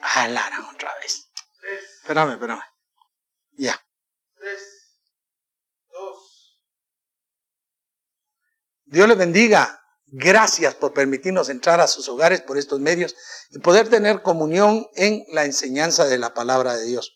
Alara 0.00 0.70
otra 0.74 0.92
vez. 1.00 1.28
Espérame, 2.02 2.32
espérame. 2.32 2.62
Ya. 3.56 3.80
Dios 8.84 9.08
le 9.08 9.14
bendiga. 9.14 9.78
Gracias 10.14 10.74
por 10.74 10.92
permitirnos 10.92 11.48
entrar 11.48 11.80
a 11.80 11.86
sus 11.86 12.06
hogares 12.08 12.42
por 12.42 12.58
estos 12.58 12.78
medios 12.78 13.16
y 13.50 13.60
poder 13.60 13.88
tener 13.88 14.20
comunión 14.20 14.86
en 14.94 15.24
la 15.28 15.46
enseñanza 15.46 16.04
de 16.04 16.18
la 16.18 16.34
palabra 16.34 16.76
de 16.76 16.84
Dios. 16.84 17.14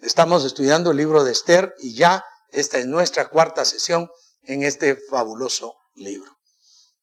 Estamos 0.00 0.46
estudiando 0.46 0.92
el 0.92 0.96
libro 0.96 1.22
de 1.22 1.32
Esther 1.32 1.74
y 1.80 1.94
ya 1.94 2.24
esta 2.48 2.78
es 2.78 2.86
nuestra 2.86 3.28
cuarta 3.28 3.66
sesión 3.66 4.10
en 4.44 4.62
este 4.62 4.96
fabuloso 5.10 5.74
libro. 5.94 6.34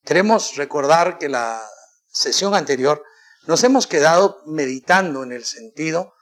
Queremos 0.04 0.56
recordar 0.56 1.20
que 1.20 1.30
la 1.30 1.64
sesión 2.08 2.56
anterior 2.56 3.04
nos 3.48 3.64
hemos 3.64 3.88
quedado 3.88 4.42
meditando 4.46 5.24
en 5.24 5.32
el 5.32 5.46
sentido 5.46 6.14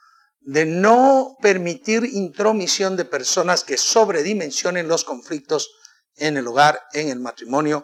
de 0.42 0.66
no 0.66 1.38
permitir 1.42 2.06
intromisión 2.06 2.96
de 2.96 3.06
personas 3.06 3.64
que 3.64 3.78
sobredimensionen 3.78 4.88
los 4.88 5.04
conflictos 5.04 5.72
en 6.18 6.38
el 6.38 6.48
hogar, 6.48 6.82
en 6.94 7.10
el 7.10 7.20
matrimonio, 7.20 7.84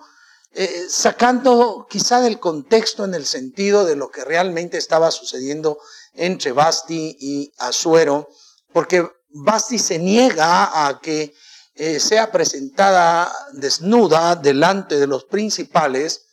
eh, 0.52 0.86
sacando 0.90 1.88
quizá 1.90 2.22
del 2.22 2.40
contexto 2.40 3.04
en 3.04 3.16
el 3.16 3.26
sentido 3.26 3.84
de 3.84 3.96
lo 3.96 4.12
que 4.12 4.24
realmente 4.24 4.78
estaba 4.78 5.10
sucediendo 5.10 5.80
entre 6.14 6.52
Basti 6.52 7.18
y 7.20 7.52
Azuero, 7.58 8.30
porque 8.72 9.10
Basti 9.30 9.80
se 9.80 9.98
niega 9.98 10.88
a 10.88 11.00
que 11.00 11.34
eh, 11.74 12.00
sea 12.00 12.32
presentada 12.32 13.34
desnuda 13.54 14.36
delante 14.36 15.00
de 15.00 15.08
los 15.08 15.26
principales 15.26 16.28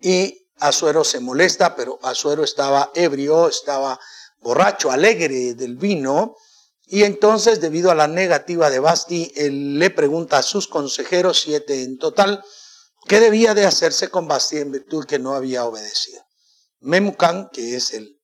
y 0.00 0.45
Azuero 0.58 1.04
se 1.04 1.20
molesta, 1.20 1.74
pero 1.76 1.98
Azuero 2.02 2.44
estaba 2.44 2.90
ebrio, 2.94 3.48
estaba 3.48 3.98
borracho, 4.40 4.90
alegre 4.90 5.54
del 5.54 5.76
vino, 5.76 6.36
y 6.88 7.02
entonces, 7.02 7.60
debido 7.60 7.90
a 7.90 7.96
la 7.96 8.06
negativa 8.06 8.70
de 8.70 8.78
Basti, 8.78 9.32
él 9.34 9.78
le 9.78 9.90
pregunta 9.90 10.38
a 10.38 10.42
sus 10.42 10.68
consejeros, 10.68 11.40
siete 11.40 11.82
en 11.82 11.98
total, 11.98 12.44
¿Qué 13.08 13.20
debía 13.20 13.54
de 13.54 13.64
hacerse 13.64 14.08
con 14.08 14.26
Basti 14.26 14.58
en 14.58 14.72
virtud 14.72 15.04
que 15.04 15.20
no 15.20 15.34
había 15.34 15.64
obedecido? 15.64 16.26
Memucan, 16.80 17.48
que 17.52 17.76
es 17.76 17.94
el 17.94 18.20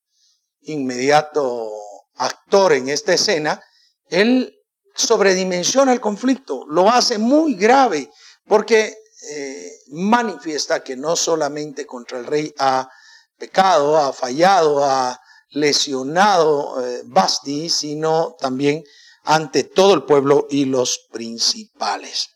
inmediato 0.62 1.70
actor 2.16 2.72
en 2.72 2.88
esta 2.88 3.14
escena, 3.14 3.62
él 4.08 4.58
sobredimensiona 4.94 5.92
el 5.92 6.00
conflicto, 6.00 6.66
lo 6.69 6.91
hace 6.91 7.19
muy 7.19 7.55
grave, 7.55 8.10
porque 8.47 8.94
eh, 9.30 9.70
manifiesta 9.92 10.82
que 10.82 10.96
no 10.96 11.16
solamente 11.16 11.86
contra 11.86 12.18
el 12.18 12.26
rey 12.26 12.54
ha 12.58 12.90
pecado, 13.38 13.96
ha 13.96 14.12
fallado, 14.12 14.84
ha 14.84 15.20
lesionado 15.50 16.84
eh, 16.84 17.02
Basti, 17.04 17.68
sino 17.68 18.36
también 18.38 18.84
ante 19.24 19.64
todo 19.64 19.94
el 19.94 20.04
pueblo 20.04 20.46
y 20.50 20.64
los 20.64 21.06
principales. 21.10 22.30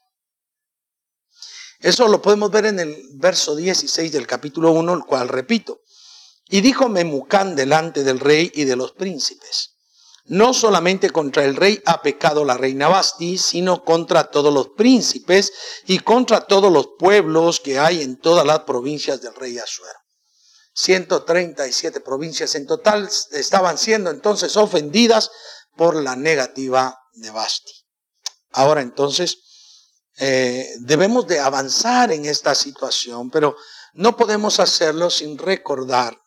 Eso 1.80 2.08
lo 2.08 2.22
podemos 2.22 2.50
ver 2.50 2.66
en 2.66 2.80
el 2.80 2.96
verso 3.14 3.54
16 3.54 4.12
del 4.12 4.27
capítulo 4.27 4.70
1, 4.72 4.94
el 4.94 5.04
cual 5.04 5.28
repito. 5.28 5.80
Y 6.48 6.60
dijo 6.60 6.88
Memucán 6.88 7.56
delante 7.56 8.02
del 8.02 8.20
rey 8.20 8.50
y 8.54 8.64
de 8.64 8.77
los 8.77 8.92
príncipes. 8.92 9.75
No 10.28 10.52
solamente 10.55 11.10
contra 11.10 11.44
el 11.44 11.55
rey 11.55 11.80
ha 11.86 12.02
pecado 12.02 12.44
la 12.44 12.56
reina 12.56 12.88
Basti, 12.88 13.38
sino 13.38 13.84
contra 13.84 14.24
todos 14.24 14.52
los 14.52 14.70
príncipes 14.70 15.52
y 15.86 16.00
contra 16.00 16.41
todos 16.41 16.72
los 16.72 16.88
pueblos 16.98 17.60
que 17.60 17.78
hay 17.78 18.02
en 18.02 18.18
todas 18.18 18.44
las 18.44 18.60
provincias 18.60 19.20
del 19.22 19.34
rey 19.34 19.58
Asuero. 19.58 19.98
137 20.74 22.00
provincias 22.00 22.55
en 22.55 22.66
total 22.66 23.08
estaban 23.33 23.78
siendo 23.78 24.10
entonces 24.10 24.56
ofendidas 24.56 25.30
por 25.77 25.96
la 25.96 26.16
negativa 26.16 26.98
de 27.14 27.30
Basti. 27.30 27.72
Ahora 28.52 28.83
entonces, 28.83 29.38
eh, 30.18 30.68
debemos 30.80 31.27
de 31.27 31.40
avanzar 31.40 32.11
en 32.12 32.27
esta 32.27 32.55
situación, 32.55 33.30
pero 33.30 33.56
no 33.95 34.17
podemos 34.17 34.61
hacerlo 34.61 35.11
sin 35.11 35.39
recordar. 35.39 36.18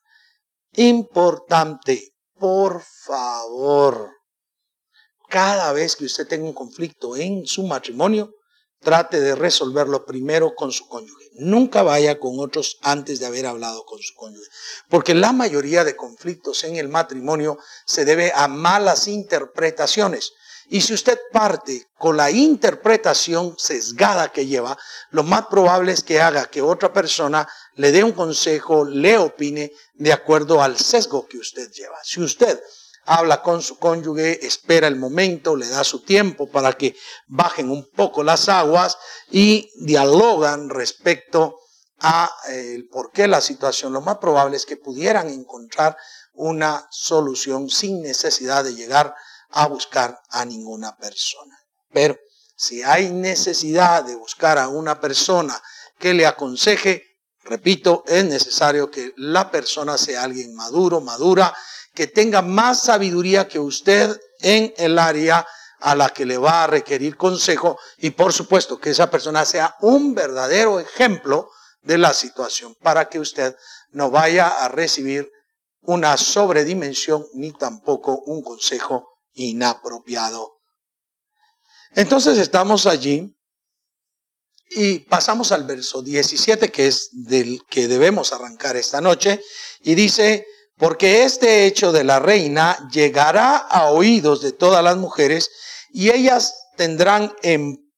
Importante, 0.73 2.13
por 2.39 2.81
favor, 2.81 4.11
cada 5.29 5.73
vez 5.73 5.95
que 5.95 6.05
usted 6.05 6.27
tenga 6.27 6.45
un 6.45 6.53
conflicto 6.53 7.15
en 7.15 7.45
su 7.45 7.63
matrimonio, 7.63 8.33
trate 8.79 9.19
de 9.19 9.35
resolverlo 9.35 10.05
primero 10.05 10.55
con 10.55 10.71
su 10.71 10.87
cónyuge. 10.87 11.29
Nunca 11.33 11.83
vaya 11.83 12.19
con 12.19 12.39
otros 12.39 12.77
antes 12.81 13.19
de 13.19 13.25
haber 13.25 13.45
hablado 13.45 13.83
con 13.85 13.99
su 13.99 14.15
cónyuge. 14.15 14.47
Porque 14.89 15.13
la 15.13 15.33
mayoría 15.33 15.83
de 15.83 15.95
conflictos 15.95 16.63
en 16.63 16.77
el 16.77 16.87
matrimonio 16.87 17.59
se 17.85 18.05
debe 18.05 18.31
a 18.33 18.47
malas 18.47 19.07
interpretaciones. 19.07 20.31
Y 20.71 20.81
si 20.81 20.93
usted 20.93 21.19
parte 21.31 21.87
con 21.97 22.15
la 22.15 22.29
interpretación 22.29 23.55
sesgada 23.57 24.31
que 24.31 24.45
lleva, 24.45 24.77
lo 25.09 25.23
más 25.23 25.47
probable 25.47 25.91
es 25.91 26.03
que 26.03 26.21
haga 26.21 26.45
que 26.45 26.61
otra 26.61 26.93
persona 26.93 27.49
le 27.79 27.93
dé 27.93 28.03
un 28.03 28.11
consejo, 28.11 28.83
le 28.83 29.17
opine 29.17 29.71
de 29.93 30.11
acuerdo 30.11 30.61
al 30.61 30.77
sesgo 30.77 31.25
que 31.25 31.37
usted 31.37 31.71
lleva. 31.71 31.97
Si 32.03 32.19
usted 32.21 32.61
habla 33.05 33.41
con 33.41 33.61
su 33.61 33.79
cónyuge, 33.79 34.45
espera 34.45 34.85
el 34.89 34.97
momento, 34.97 35.55
le 35.55 35.65
da 35.69 35.85
su 35.85 36.03
tiempo 36.03 36.49
para 36.49 36.73
que 36.73 36.97
bajen 37.27 37.69
un 37.69 37.89
poco 37.89 38.21
las 38.21 38.49
aguas 38.49 38.97
y 39.31 39.71
dialogan 39.77 40.69
respecto 40.69 41.57
a 42.01 42.29
eh, 42.49 42.73
el 42.75 42.89
por 42.89 43.13
qué 43.13 43.29
la 43.29 43.39
situación, 43.39 43.93
lo 43.93 44.01
más 44.01 44.17
probable 44.17 44.57
es 44.57 44.65
que 44.65 44.75
pudieran 44.75 45.29
encontrar 45.29 45.95
una 46.33 46.85
solución 46.91 47.69
sin 47.69 48.01
necesidad 48.01 48.65
de 48.65 48.75
llegar 48.75 49.15
a 49.51 49.67
buscar 49.67 50.19
a 50.31 50.43
ninguna 50.43 50.97
persona. 50.97 51.57
Pero 51.93 52.17
si 52.57 52.83
hay 52.83 53.09
necesidad 53.09 54.03
de 54.03 54.17
buscar 54.17 54.57
a 54.57 54.67
una 54.67 54.99
persona 54.99 55.57
que 55.97 56.13
le 56.13 56.25
aconseje, 56.25 57.08
repito, 57.49 58.03
es 58.07 58.23
necesario 58.25 58.89
que 58.89 59.13
la 59.17 59.49
persona 59.49 59.97
sea 59.97 60.23
alguien 60.23 60.55
maduro, 60.55 61.01
madura, 61.01 61.53
que 61.93 62.07
tenga 62.07 62.41
más 62.41 62.83
sabiduría 62.83 63.47
que 63.47 63.59
usted 63.59 64.17
en 64.39 64.73
el 64.77 64.99
área 64.99 65.45
a 65.79 65.95
la 65.95 66.09
que 66.09 66.25
le 66.25 66.37
va 66.37 66.63
a 66.63 66.67
requerir 66.67 67.17
consejo 67.17 67.79
y 67.97 68.11
por 68.11 68.33
supuesto 68.33 68.79
que 68.79 68.91
esa 68.91 69.09
persona 69.09 69.45
sea 69.45 69.75
un 69.81 70.13
verdadero 70.13 70.79
ejemplo 70.79 71.49
de 71.81 71.97
la 71.97 72.13
situación 72.13 72.75
para 72.81 73.09
que 73.09 73.19
usted 73.19 73.55
no 73.91 74.11
vaya 74.11 74.47
a 74.47 74.67
recibir 74.67 75.29
una 75.81 76.17
sobredimensión 76.17 77.25
ni 77.33 77.51
tampoco 77.53 78.19
un 78.25 78.43
consejo 78.43 79.09
inapropiado. 79.33 80.59
Entonces 81.95 82.37
estamos 82.37 82.85
allí 82.85 83.35
y 84.69 84.99
pasamos 84.99 85.51
al 85.51 85.63
verso 85.63 86.01
17, 86.01 86.71
que 86.71 86.87
es 86.87 87.09
del 87.11 87.61
que 87.69 87.87
debemos 87.87 88.33
arrancar 88.33 88.75
esta 88.77 89.01
noche, 89.01 89.41
y 89.81 89.95
dice, 89.95 90.45
porque 90.77 91.23
este 91.23 91.65
hecho 91.65 91.91
de 91.91 92.03
la 92.03 92.19
reina 92.19 92.87
llegará 92.91 93.57
a 93.57 93.91
oídos 93.91 94.41
de 94.41 94.51
todas 94.51 94.83
las 94.83 94.97
mujeres 94.97 95.49
y 95.91 96.11
ellas 96.11 96.55
tendrán 96.77 97.33
en 97.41 97.91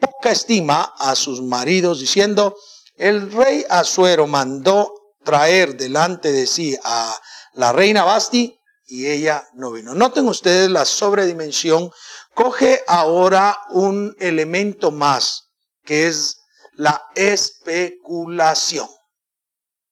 poca 0.00 0.32
estima 0.32 0.92
a 0.98 1.14
sus 1.14 1.40
maridos, 1.40 2.00
diciendo, 2.00 2.56
el 2.96 3.32
rey 3.32 3.64
Asuero 3.70 4.26
mandó 4.26 4.92
traer 5.24 5.76
delante 5.76 6.32
de 6.32 6.46
sí 6.46 6.76
a 6.84 7.16
la 7.54 7.72
reina 7.72 8.04
Basti 8.04 8.58
y 8.86 9.06
ella 9.06 9.48
no 9.54 9.70
vino. 9.70 9.94
Noten 9.94 10.28
ustedes 10.28 10.68
la 10.68 10.84
sobredimensión. 10.84 11.90
Coge 12.34 12.82
ahora 12.86 13.58
un 13.70 14.14
elemento 14.18 14.90
más, 14.90 15.51
que 15.84 16.06
es 16.06 16.38
la 16.74 17.02
especulación. 17.14 18.88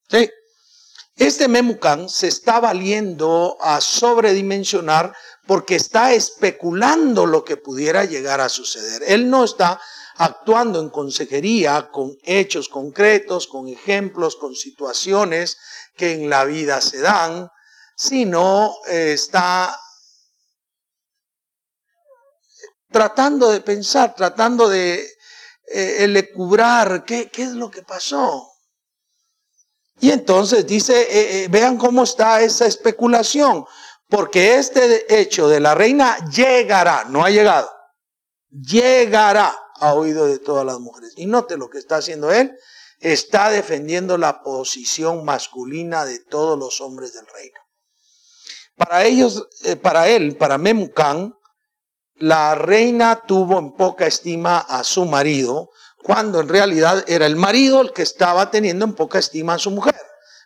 ¿Sí? 0.09 0.31
Este 1.17 1.49
Memucan 1.49 2.09
se 2.09 2.29
está 2.29 2.61
valiendo 2.61 3.59
a 3.61 3.81
sobredimensionar 3.81 5.15
porque 5.47 5.77
está 5.77 6.15
especulando 6.15 7.27
lo 7.27 7.45
que 7.45 7.59
pudiera 7.59 8.05
llegar 8.05 8.41
a 8.41 8.49
suceder. 8.49 9.03
Él 9.07 9.29
no 9.29 9.45
está 9.45 9.81
actuando 10.17 10.81
en 10.81 10.89
consejería 10.91 11.91
con 11.91 12.17
hechos 12.23 12.69
concretos, 12.69 13.47
con 13.47 13.69
ejemplos, 13.69 14.37
con 14.37 14.55
situaciones 14.55 15.59
que 15.97 16.13
en 16.13 16.31
la 16.31 16.45
vida 16.45 16.81
se 16.81 17.01
dan, 17.01 17.51
sino 17.97 18.77
eh, 18.89 19.13
está 19.13 19.79
tratando 22.91 23.51
de 23.51 23.61
pensar, 23.61 24.15
tratando 24.15 24.69
de 24.69 25.07
eh, 25.73 26.05
elecubrar 26.05 27.05
qué, 27.05 27.31
qué, 27.31 27.43
es 27.43 27.53
lo 27.53 27.71
que 27.71 27.83
pasó. 27.83 28.49
Y 30.01 30.11
entonces 30.11 30.67
dice, 30.67 31.45
eh, 31.45 31.49
vean 31.49 31.77
cómo 31.77 32.05
está 32.05 32.41
esa 32.41 32.67
especulación, 32.67 33.65
porque 34.09 34.57
este 34.57 35.21
hecho 35.21 35.49
de 35.49 35.61
la 35.61 35.75
reina 35.75 36.17
llegará, 36.31 37.05
no 37.05 37.25
ha 37.25 37.31
llegado, 37.31 37.71
llegará 38.51 39.55
a 39.77 39.95
oído 39.95 40.27
de 40.27 40.39
todas 40.39 40.65
las 40.65 40.81
mujeres. 40.81 41.13
Y 41.17 41.27
note 41.27 41.57
lo 41.57 41.69
que 41.71 41.79
está 41.79 41.97
haciendo 41.97 42.33
él, 42.33 42.57
está 43.01 43.51
defendiendo 43.51 44.19
la 44.19 44.43
posición 44.43 45.25
masculina 45.25 46.05
de 46.05 46.19
todos 46.21 46.59
los 46.59 46.81
hombres 46.81 47.15
del 47.15 47.27
reino. 47.27 47.61
Para 48.77 49.05
ellos, 49.05 49.49
eh, 49.65 49.77
para 49.77 50.09
él, 50.09 50.37
para 50.37 50.59
Memucán, 50.59 51.35
la 52.21 52.55
reina 52.55 53.23
tuvo 53.27 53.59
en 53.59 53.73
poca 53.73 54.07
estima 54.07 54.59
a 54.59 54.85
su 54.85 55.07
marido, 55.07 55.71
cuando 56.03 56.41
en 56.41 56.49
realidad 56.49 57.03
era 57.09 57.27
el 57.27 57.37
marido 57.37 57.81
el 57.81 57.93
que 57.93 58.03
estaba 58.03 58.51
teniendo 58.51 58.85
en 58.85 58.93
poca 58.93 59.19
estima 59.19 59.55
a 59.55 59.59
su 59.59 59.71
mujer, 59.71 59.97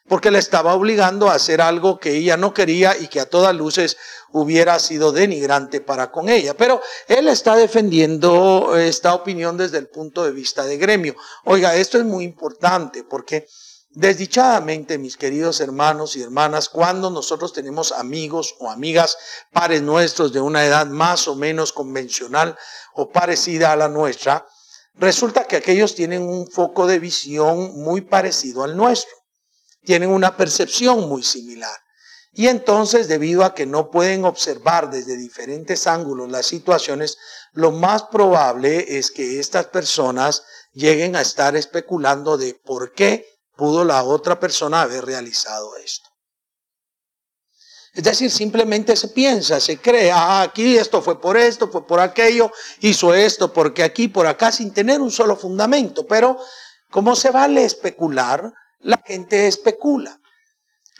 porque 0.07 0.31
le 0.31 0.39
estaba 0.39 0.75
obligando 0.75 1.29
a 1.29 1.35
hacer 1.35 1.61
algo 1.61 1.99
que 1.99 2.13
ella 2.13 2.37
no 2.37 2.55
quería 2.55 2.97
y 2.97 3.09
que 3.09 3.21
a 3.21 3.29
todas 3.29 3.55
luces 3.57 3.97
hubiera 4.31 4.79
sido 4.79 5.11
denigrante 5.11 5.81
para 5.81 6.13
con 6.13 6.29
ella. 6.29 6.55
Pero 6.55 6.81
él 7.09 7.27
está 7.27 7.57
defendiendo 7.57 8.77
esta 8.77 9.15
opinión 9.15 9.57
desde 9.57 9.79
el 9.79 9.89
punto 9.89 10.25
de 10.25 10.31
vista 10.31 10.65
de 10.65 10.77
gremio. 10.77 11.17
Oiga, 11.45 11.75
esto 11.75 11.99
es 11.99 12.05
muy 12.05 12.23
importante 12.23 13.03
porque 13.03 13.49
desdichadamente, 13.95 14.99
mis 14.99 15.17
queridos 15.17 15.61
hermanos 15.61 16.17
y 16.17 16.23
hermanas, 16.23 16.69
cuando 16.69 17.11
nosotros 17.11 17.53
tenemos 17.53 17.93
amigos 17.93 18.55
o 18.59 18.71
amigas, 18.71 19.17
pares 19.53 19.83
nuestros 19.83 20.33
de 20.33 20.41
una 20.41 20.65
edad 20.65 20.87
más 20.87 21.29
o 21.29 21.37
menos 21.37 21.73
convencional 21.73 22.57
o 22.95 23.11
parecida 23.11 23.73
a 23.73 23.77
la 23.77 23.89
nuestra, 23.89 24.47
resulta 24.95 25.45
que 25.45 25.57
aquellos 25.57 25.95
tienen 25.95 26.23
un 26.23 26.51
foco 26.51 26.87
de 26.87 26.99
visión 26.99 27.81
muy 27.83 28.01
parecido 28.01 28.65
al 28.65 28.77
nuestro. 28.77 29.15
Tienen 29.85 30.11
una 30.11 30.37
percepción 30.37 31.09
muy 31.09 31.23
similar. 31.23 31.79
Y 32.33 32.49
entonces, 32.49 33.07
debido 33.07 33.45
a 33.45 33.55
que 33.55 33.65
no 33.65 33.91
pueden 33.91 34.25
observar 34.25 34.91
desde 34.91 35.17
diferentes 35.17 35.87
ángulos 35.87 36.31
las 36.31 36.47
situaciones, 36.47 37.17
lo 37.53 37.71
más 37.71 38.05
probable 38.05 38.99
es 38.99 39.13
que 39.13 39.39
estas 39.39 39.67
personas 39.67 40.43
lleguen 40.73 41.15
a 41.15 41.21
estar 41.21 41.55
especulando 41.55 42.37
de 42.37 42.55
por 42.55 42.93
qué 42.93 43.34
pudo 43.57 43.85
la 43.85 44.03
otra 44.03 44.39
persona 44.39 44.83
haber 44.83 45.05
realizado 45.05 45.77
esto. 45.77 46.09
Es 47.95 48.03
decir, 48.03 48.31
simplemente 48.31 48.97
se 48.97 49.09
piensa, 49.09 49.61
se 49.61 49.79
cree, 49.79 50.11
ah, 50.11 50.43
aquí 50.43 50.77
esto 50.77 51.01
fue 51.01 51.21
por 51.21 51.37
esto, 51.37 51.71
fue 51.71 51.87
por 51.87 52.01
aquello, 52.01 52.51
hizo 52.81 53.15
esto, 53.15 53.53
porque 53.53 53.85
aquí, 53.85 54.09
por 54.09 54.27
acá, 54.27 54.51
sin 54.51 54.73
tener 54.73 55.01
un 55.01 55.13
solo 55.13 55.37
fundamento. 55.37 56.05
Pero 56.05 56.37
como 56.91 57.15
se 57.15 57.31
vale 57.31 57.65
especular, 57.65 58.53
la 58.81 59.01
gente 59.07 59.47
especula. 59.47 60.21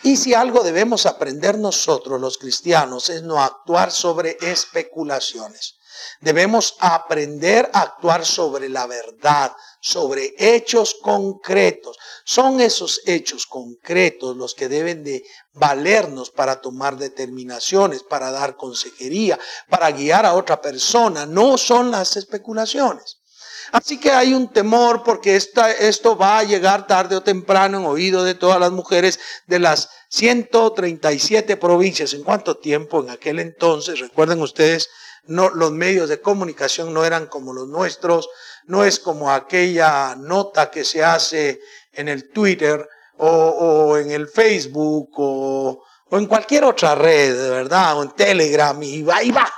Y 0.05 0.17
si 0.17 0.35
algo 0.35 0.63
debemos 0.63 1.07
aprender 1.07 1.59
nosotros 1.59 2.21
los 2.21 2.39
cristianos 2.39 3.09
es 3.09 3.23
no 3.23 3.43
actuar 3.43 3.91
sobre 3.91 4.37
especulaciones. 4.41 5.77
Debemos 6.21 6.77
aprender 6.81 7.71
a 7.73 7.81
actuar 7.83 8.25
sobre 8.25 8.69
la 8.69 8.87
verdad, 8.87 9.55
sobre 9.81 10.35
hechos 10.39 10.97
concretos. 11.03 11.99
Son 12.25 12.61
esos 12.61 13.01
hechos 13.07 13.47
concretos 13.47 14.37
los 14.37 14.55
que 14.55 14.69
deben 14.69 15.05
de 15.05 15.25
valernos 15.53 16.31
para 16.31 16.61
tomar 16.61 16.97
determinaciones, 16.97 18.03
para 18.03 18.31
dar 18.31 18.57
consejería, 18.57 19.39
para 19.69 19.91
guiar 19.91 20.27
a 20.27 20.35
otra 20.35 20.61
persona. 20.61 21.27
No 21.27 21.59
son 21.59 21.91
las 21.91 22.17
especulaciones. 22.17 23.19
Así 23.73 23.99
que 23.99 24.11
hay 24.11 24.35
un 24.35 24.53
temor 24.53 25.03
porque 25.03 25.35
esto 25.35 26.17
va 26.17 26.39
a 26.39 26.45
llegar 26.45 26.87
tarde 26.87 27.17
o 27.17 27.23
temprano 27.23 27.79
en 27.79 27.87
oído 27.87 28.23
de 28.23 28.35
todas 28.35 28.61
las 28.61 28.71
mujeres 28.71 29.19
de 29.47 29.59
las 29.59 29.89
137 30.11 31.57
provincias. 31.57 32.13
¿En 32.13 32.23
cuánto 32.23 32.57
tiempo 32.57 33.03
en 33.03 33.11
aquel 33.11 33.41
entonces? 33.41 33.99
Recuerden 33.99 34.41
ustedes, 34.43 34.89
no, 35.27 35.51
los 35.51 35.73
medios 35.73 36.09
de 36.09 36.21
comunicación 36.21 36.93
no 36.93 37.05
eran 37.05 37.27
como 37.27 37.53
los 37.53 37.69
nuestros, 37.69 38.29
no 38.67 38.85
es 38.85 38.99
como 38.99 39.31
aquella 39.31 40.15
nota 40.17 40.71
que 40.71 40.85
se 40.85 41.05
hace 41.05 41.61
en 41.93 42.09
el 42.09 42.31
Twitter 42.31 42.89
o, 43.19 43.97
en 43.97 44.11
el 44.11 44.29
Facebook 44.29 45.11
o, 45.17 45.83
en 46.11 46.27
cualquier 46.27 46.65
otra 46.65 46.95
red, 46.95 47.51
¿verdad? 47.51 47.99
O 47.99 48.03
en 48.03 48.11
Telegram 48.11 48.81
y 48.83 49.03
va 49.03 49.23
y 49.23 49.31
va. 49.31 49.51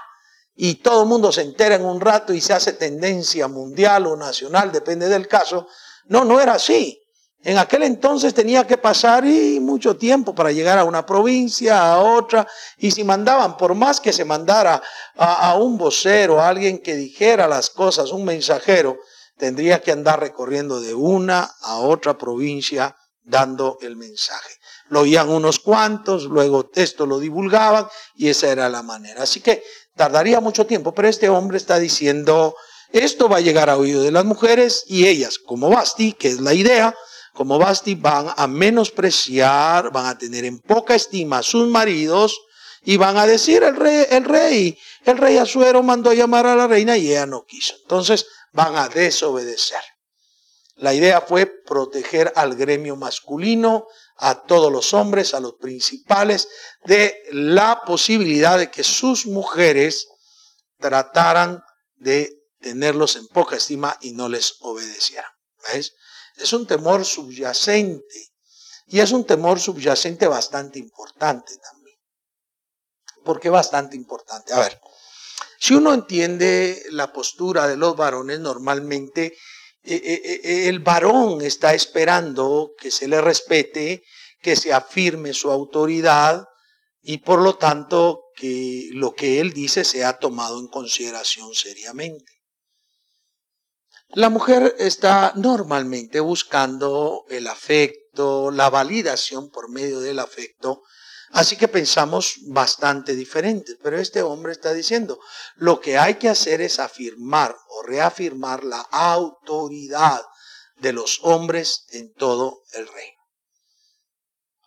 Y 0.54 0.76
todo 0.76 1.02
el 1.02 1.08
mundo 1.08 1.30
se 1.32 1.42
entera 1.42 1.74
en 1.74 1.84
un 1.84 2.00
rato 2.00 2.32
y 2.32 2.40
se 2.40 2.54
hace 2.54 2.72
tendencia 2.72 3.46
mundial 3.46 4.06
o 4.06 4.16
nacional, 4.16 4.72
depende 4.72 5.08
del 5.08 5.28
caso. 5.28 5.68
No, 6.06 6.24
no 6.24 6.40
era 6.40 6.54
así. 6.54 7.05
En 7.46 7.58
aquel 7.58 7.84
entonces 7.84 8.34
tenía 8.34 8.66
que 8.66 8.76
pasar 8.76 9.24
y 9.24 9.60
mucho 9.60 9.96
tiempo 9.96 10.34
para 10.34 10.50
llegar 10.50 10.80
a 10.80 10.84
una 10.84 11.06
provincia, 11.06 11.92
a 11.92 12.00
otra, 12.00 12.44
y 12.76 12.90
si 12.90 13.04
mandaban, 13.04 13.56
por 13.56 13.72
más 13.76 14.00
que 14.00 14.12
se 14.12 14.24
mandara 14.24 14.82
a, 15.14 15.54
un 15.54 15.78
vocero, 15.78 16.40
a 16.40 16.48
alguien 16.48 16.78
que 16.78 16.96
dijera 16.96 17.46
las 17.46 17.70
cosas, 17.70 18.10
un 18.10 18.24
mensajero, 18.24 18.98
tendría 19.36 19.80
que 19.80 19.92
andar 19.92 20.18
recorriendo 20.18 20.80
de 20.80 20.92
una 20.92 21.48
a 21.62 21.76
otra 21.78 22.18
provincia 22.18 22.96
dando 23.22 23.78
el 23.80 23.94
mensaje. 23.94 24.54
Lo 24.88 25.02
oían 25.02 25.28
unos 25.28 25.60
cuantos, 25.60 26.24
luego 26.24 26.68
esto 26.74 27.06
lo 27.06 27.20
divulgaban 27.20 27.86
y 28.16 28.28
esa 28.28 28.50
era 28.50 28.68
la 28.68 28.82
manera. 28.82 29.22
Así 29.22 29.38
que 29.38 29.62
tardaría 29.94 30.40
mucho 30.40 30.66
tiempo, 30.66 30.92
pero 30.92 31.06
este 31.06 31.28
hombre 31.28 31.58
está 31.58 31.78
diciendo, 31.78 32.56
esto 32.90 33.28
va 33.28 33.36
a 33.36 33.40
llegar 33.40 33.70
a 33.70 33.76
oído 33.76 34.02
de 34.02 34.10
las 34.10 34.24
mujeres 34.24 34.82
y 34.88 35.06
ellas, 35.06 35.38
como 35.38 35.70
Basti, 35.70 36.12
que 36.12 36.26
es 36.26 36.40
la 36.40 36.52
idea, 36.52 36.92
como 37.36 37.58
Basti 37.58 37.94
van 37.94 38.32
a 38.34 38.46
menospreciar, 38.46 39.92
van 39.92 40.06
a 40.06 40.18
tener 40.18 40.44
en 40.46 40.58
poca 40.58 40.94
estima 40.94 41.38
a 41.38 41.42
sus 41.42 41.68
maridos 41.68 42.40
y 42.82 42.96
van 42.96 43.18
a 43.18 43.26
decir 43.26 43.62
el 43.62 43.76
rey, 43.76 44.06
el 44.10 44.24
rey, 44.24 44.78
el 45.04 45.18
rey 45.18 45.36
Azuero 45.36 45.82
mandó 45.82 46.12
llamar 46.12 46.46
a 46.46 46.56
la 46.56 46.66
reina 46.66 46.96
y 46.96 47.10
ella 47.10 47.26
no 47.26 47.44
quiso. 47.44 47.74
Entonces 47.82 48.26
van 48.52 48.74
a 48.76 48.88
desobedecer. 48.88 49.80
La 50.76 50.94
idea 50.94 51.20
fue 51.20 51.46
proteger 51.46 52.32
al 52.36 52.54
gremio 52.54 52.96
masculino, 52.96 53.86
a 54.16 54.42
todos 54.42 54.72
los 54.72 54.94
hombres, 54.94 55.34
a 55.34 55.40
los 55.40 55.54
principales, 55.54 56.48
de 56.84 57.22
la 57.32 57.82
posibilidad 57.84 58.58
de 58.58 58.70
que 58.70 58.82
sus 58.82 59.26
mujeres 59.26 60.08
trataran 60.78 61.62
de 61.96 62.30
tenerlos 62.60 63.16
en 63.16 63.26
poca 63.28 63.56
estima 63.56 63.96
y 64.00 64.12
no 64.12 64.28
les 64.28 64.56
obedecieran. 64.60 65.30
¿Ves? 65.72 65.94
Es 66.36 66.52
un 66.52 66.66
temor 66.66 67.04
subyacente. 67.04 68.32
Y 68.88 69.00
es 69.00 69.10
un 69.12 69.24
temor 69.24 69.58
subyacente 69.58 70.28
bastante 70.28 70.78
importante 70.78 71.56
también. 71.58 71.98
¿Por 73.24 73.40
qué 73.40 73.50
bastante 73.50 73.96
importante? 73.96 74.52
A 74.52 74.60
ver, 74.60 74.80
si 75.58 75.74
uno 75.74 75.92
entiende 75.92 76.84
la 76.90 77.12
postura 77.12 77.66
de 77.66 77.76
los 77.76 77.96
varones, 77.96 78.38
normalmente 78.38 79.36
eh, 79.82 80.02
eh, 80.04 80.40
eh, 80.42 80.68
el 80.68 80.80
varón 80.80 81.42
está 81.42 81.74
esperando 81.74 82.72
que 82.78 82.90
se 82.90 83.08
le 83.08 83.20
respete, 83.20 84.04
que 84.40 84.56
se 84.56 84.72
afirme 84.72 85.32
su 85.32 85.50
autoridad 85.50 86.44
y 87.02 87.18
por 87.18 87.40
lo 87.40 87.56
tanto 87.56 88.24
que 88.36 88.88
lo 88.92 89.14
que 89.14 89.40
él 89.40 89.52
dice 89.52 89.84
sea 89.84 90.18
tomado 90.18 90.58
en 90.60 90.68
consideración 90.68 91.54
seriamente. 91.54 92.35
La 94.10 94.30
mujer 94.30 94.76
está 94.78 95.32
normalmente 95.34 96.20
buscando 96.20 97.24
el 97.28 97.46
afecto, 97.48 98.50
la 98.50 98.70
validación 98.70 99.50
por 99.50 99.68
medio 99.68 100.00
del 100.00 100.20
afecto, 100.20 100.82
así 101.32 101.56
que 101.56 101.68
pensamos 101.68 102.36
bastante 102.46 103.14
diferentes, 103.14 103.76
pero 103.82 103.98
este 103.98 104.22
hombre 104.22 104.52
está 104.52 104.72
diciendo, 104.72 105.18
lo 105.56 105.80
que 105.80 105.98
hay 105.98 106.14
que 106.14 106.28
hacer 106.28 106.60
es 106.60 106.78
afirmar 106.78 107.56
o 107.68 107.82
reafirmar 107.82 108.64
la 108.64 108.80
autoridad 108.80 110.22
de 110.76 110.92
los 110.92 111.20
hombres 111.22 111.86
en 111.90 112.12
todo 112.14 112.62
el 112.72 112.86
reino. 112.86 113.20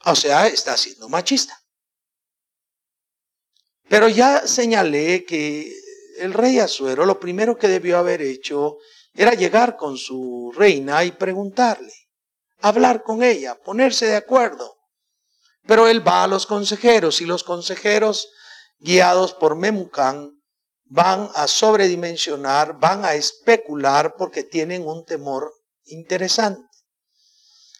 O 0.05 0.15
sea, 0.15 0.47
está 0.47 0.75
siendo 0.77 1.07
machista. 1.09 1.57
Pero 3.87 4.07
ya 4.07 4.47
señalé 4.47 5.25
que 5.25 5.73
el 6.17 6.33
rey 6.33 6.59
Azuero 6.59 7.05
lo 7.05 7.19
primero 7.19 7.57
que 7.57 7.67
debió 7.67 7.97
haber 7.97 8.21
hecho 8.21 8.77
era 9.13 9.33
llegar 9.33 9.75
con 9.75 9.97
su 9.97 10.53
reina 10.55 11.03
y 11.03 11.11
preguntarle, 11.11 11.93
hablar 12.61 13.03
con 13.03 13.23
ella, 13.23 13.55
ponerse 13.55 14.05
de 14.05 14.15
acuerdo. 14.15 14.77
Pero 15.65 15.87
él 15.87 16.05
va 16.07 16.23
a 16.23 16.27
los 16.27 16.45
consejeros 16.45 17.21
y 17.21 17.25
los 17.25 17.43
consejeros, 17.43 18.29
guiados 18.79 19.33
por 19.33 19.55
Memucán, 19.55 20.31
van 20.85 21.29
a 21.35 21.47
sobredimensionar, 21.47 22.79
van 22.79 23.05
a 23.05 23.13
especular 23.13 24.15
porque 24.17 24.43
tienen 24.43 24.87
un 24.87 25.05
temor 25.05 25.53
interesante. 25.85 26.67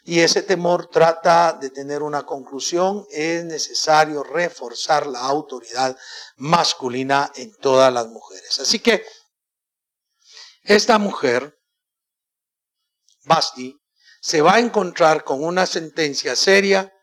Y 0.04 0.22
ese 0.22 0.42
temor 0.42 0.88
trata 0.88 1.54
de 1.54 1.70
tener 1.70 2.02
una 2.02 2.26
conclusión, 2.26 3.06
es 3.12 3.44
necesario 3.46 4.24
reforzar 4.24 5.06
la 5.06 5.20
autoridad 5.20 5.96
masculina 6.38 7.32
en 7.36 7.54
todas 7.58 7.94
las 7.94 8.08
mujeres. 8.08 8.60
Así 8.60 8.80
que 8.80 9.04
esta 10.64 10.98
mujer, 10.98 11.58
Basti, 13.26 13.80
se 14.22 14.42
va 14.42 14.56
a 14.56 14.60
encontrar 14.60 15.24
con 15.24 15.44
una 15.44 15.66
sentencia 15.66 16.36
seria 16.36 16.94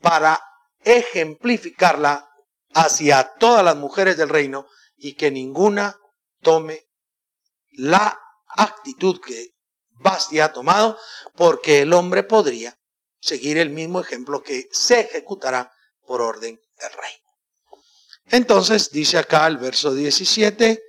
para 0.00 0.40
ejemplificarla 0.80 2.28
hacia 2.74 3.34
todas 3.38 3.64
las 3.64 3.76
mujeres 3.76 4.16
del 4.16 4.28
reino 4.28 4.66
y 4.96 5.14
que 5.14 5.30
ninguna 5.30 5.98
tome 6.40 6.86
la 7.72 8.20
actitud 8.48 9.20
que 9.20 9.54
Basti 9.90 10.40
ha 10.40 10.52
tomado, 10.52 10.98
porque 11.34 11.80
el 11.82 11.92
hombre 11.92 12.22
podría 12.24 12.78
seguir 13.20 13.58
el 13.58 13.70
mismo 13.70 14.00
ejemplo 14.00 14.42
que 14.42 14.68
se 14.70 15.00
ejecutará 15.00 15.72
por 16.06 16.20
orden 16.20 16.60
del 16.78 16.92
rey. 16.92 17.12
Entonces 18.26 18.90
dice 18.90 19.18
acá 19.18 19.46
el 19.46 19.56
verso 19.56 19.94
17, 19.94 20.82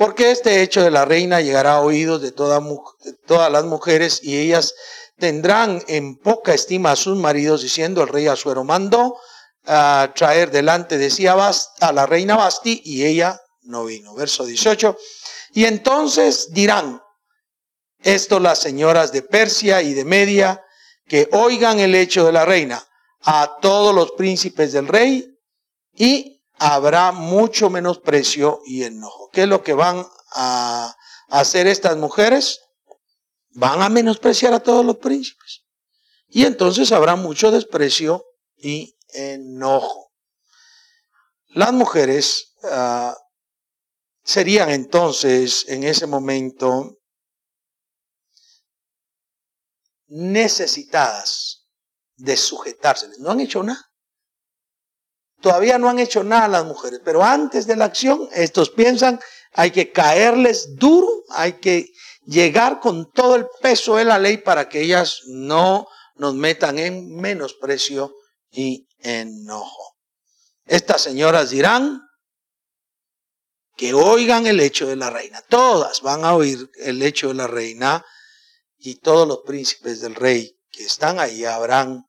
porque 0.00 0.30
este 0.30 0.62
hecho 0.62 0.82
de 0.82 0.90
la 0.90 1.04
reina 1.04 1.42
llegará 1.42 1.74
a 1.74 1.80
oídos 1.82 2.22
de, 2.22 2.32
todas 2.32 3.52
las 3.52 3.64
mujeres 3.66 4.20
y 4.22 4.38
ellas 4.38 4.74
tendrán 5.18 5.84
en 5.88 6.16
poca 6.16 6.54
estima 6.54 6.92
a 6.92 6.96
sus 6.96 7.18
maridos, 7.18 7.60
diciendo 7.60 8.00
el 8.00 8.08
rey 8.08 8.26
Asuero 8.26 8.64
mandó 8.64 9.18
a 9.66 10.10
traer 10.16 10.50
delante 10.50 10.96
de 10.96 11.10
sí 11.10 11.26
a, 11.26 11.34
a 11.34 11.92
la 11.92 12.06
reina 12.06 12.34
Basti 12.34 12.80
y 12.82 13.04
ella 13.04 13.38
no 13.64 13.84
vino. 13.84 14.14
Verso 14.14 14.46
18. 14.46 14.96
Y 15.52 15.66
entonces 15.66 16.48
dirán, 16.50 17.02
esto 18.02 18.40
las 18.40 18.58
señoras 18.58 19.12
de 19.12 19.20
Persia 19.20 19.82
y 19.82 19.92
de 19.92 20.06
Media, 20.06 20.64
que 21.08 21.28
oigan 21.32 21.78
el 21.78 21.94
hecho 21.94 22.24
de 22.24 22.32
la 22.32 22.46
reina 22.46 22.82
a 23.20 23.58
todos 23.60 23.94
los 23.94 24.12
príncipes 24.12 24.72
del 24.72 24.88
rey 24.88 25.28
y 25.94 26.39
habrá 26.60 27.10
mucho 27.10 27.70
menosprecio 27.70 28.60
y 28.66 28.84
enojo. 28.84 29.30
¿Qué 29.32 29.42
es 29.42 29.48
lo 29.48 29.62
que 29.62 29.72
van 29.72 30.06
a 30.34 30.94
hacer 31.30 31.66
estas 31.66 31.96
mujeres? 31.96 32.60
Van 33.52 33.80
a 33.80 33.88
menospreciar 33.88 34.52
a 34.52 34.60
todos 34.60 34.84
los 34.84 34.98
príncipes. 34.98 35.64
Y 36.28 36.44
entonces 36.44 36.92
habrá 36.92 37.16
mucho 37.16 37.50
desprecio 37.50 38.26
y 38.56 38.94
enojo. 39.14 40.12
Las 41.46 41.72
mujeres 41.72 42.54
ah, 42.64 43.16
serían 44.22 44.68
entonces 44.68 45.64
en 45.66 45.84
ese 45.84 46.06
momento 46.06 46.98
necesitadas 50.08 51.66
de 52.16 52.36
sujetarse. 52.36 53.08
No 53.18 53.30
han 53.30 53.40
hecho 53.40 53.62
nada. 53.62 53.89
Todavía 55.40 55.78
no 55.78 55.88
han 55.88 55.98
hecho 55.98 56.22
nada 56.22 56.48
las 56.48 56.64
mujeres, 56.64 57.00
pero 57.04 57.22
antes 57.22 57.66
de 57.66 57.76
la 57.76 57.86
acción, 57.86 58.28
estos 58.32 58.70
piensan, 58.70 59.20
hay 59.52 59.70
que 59.70 59.90
caerles 59.90 60.76
duro, 60.76 61.08
hay 61.30 61.54
que 61.54 61.92
llegar 62.26 62.80
con 62.80 63.10
todo 63.10 63.36
el 63.36 63.46
peso 63.60 63.96
de 63.96 64.04
la 64.04 64.18
ley 64.18 64.38
para 64.38 64.68
que 64.68 64.82
ellas 64.82 65.22
no 65.26 65.86
nos 66.16 66.34
metan 66.34 66.78
en 66.78 67.16
menosprecio 67.16 68.14
y 68.50 68.86
enojo. 68.98 69.96
Estas 70.66 71.00
señoras 71.00 71.50
dirán 71.50 72.02
que 73.76 73.94
oigan 73.94 74.46
el 74.46 74.60
hecho 74.60 74.86
de 74.86 74.96
la 74.96 75.08
reina. 75.08 75.42
Todas 75.48 76.02
van 76.02 76.24
a 76.24 76.34
oír 76.34 76.70
el 76.76 77.02
hecho 77.02 77.28
de 77.28 77.34
la 77.34 77.46
reina 77.46 78.04
y 78.76 78.96
todos 78.96 79.26
los 79.26 79.38
príncipes 79.38 80.00
del 80.00 80.14
rey 80.14 80.58
que 80.70 80.84
están 80.84 81.18
ahí 81.18 81.44
habrán 81.44 82.04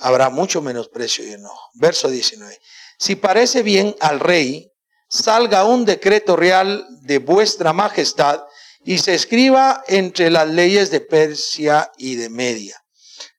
habrá 0.00 0.30
mucho 0.30 0.60
menosprecio 0.62 1.26
y 1.26 1.32
enojo. 1.32 1.70
Verso 1.74 2.08
19. 2.08 2.58
Si 2.98 3.16
parece 3.16 3.62
bien 3.62 3.94
al 4.00 4.20
rey, 4.20 4.70
salga 5.08 5.64
un 5.64 5.84
decreto 5.84 6.36
real 6.36 6.86
de 7.02 7.18
vuestra 7.18 7.72
majestad 7.72 8.42
y 8.84 8.98
se 8.98 9.14
escriba 9.14 9.82
entre 9.88 10.30
las 10.30 10.48
leyes 10.48 10.90
de 10.90 11.00
Persia 11.00 11.90
y 11.98 12.16
de 12.16 12.30
Media, 12.30 12.82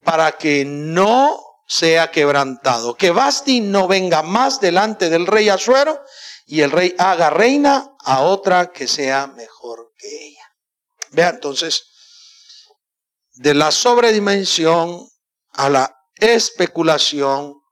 para 0.04 0.32
que 0.32 0.64
no 0.64 1.40
sea 1.66 2.10
quebrantado, 2.10 2.94
que 2.96 3.10
Basti 3.10 3.60
no 3.60 3.88
venga 3.88 4.22
más 4.22 4.60
delante 4.60 5.08
del 5.08 5.26
rey 5.26 5.48
Asuero 5.48 6.00
y 6.46 6.60
el 6.60 6.70
rey 6.70 6.94
haga 6.98 7.30
reina 7.30 7.96
a 8.04 8.20
otra 8.22 8.72
que 8.72 8.86
sea 8.86 9.26
mejor 9.28 9.92
que 9.96 10.26
ella. 10.26 10.52
Vea 11.10 11.30
entonces, 11.30 11.84
de 13.34 13.54
la 13.54 13.70
sobredimensión 13.70 15.08
a 15.52 15.68
la 15.68 16.01
especulación 16.16 17.62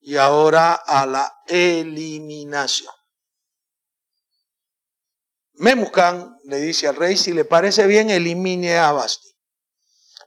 y 0.00 0.16
ahora 0.16 0.74
a 0.74 1.06
la 1.06 1.32
eliminación. 1.46 2.92
Memucán 5.54 6.36
le 6.44 6.58
dice 6.58 6.86
al 6.86 6.96
rey, 6.96 7.16
si 7.16 7.32
le 7.32 7.44
parece 7.44 7.86
bien, 7.86 8.10
elimine 8.10 8.76
a 8.76 8.92
Basti. 8.92 9.28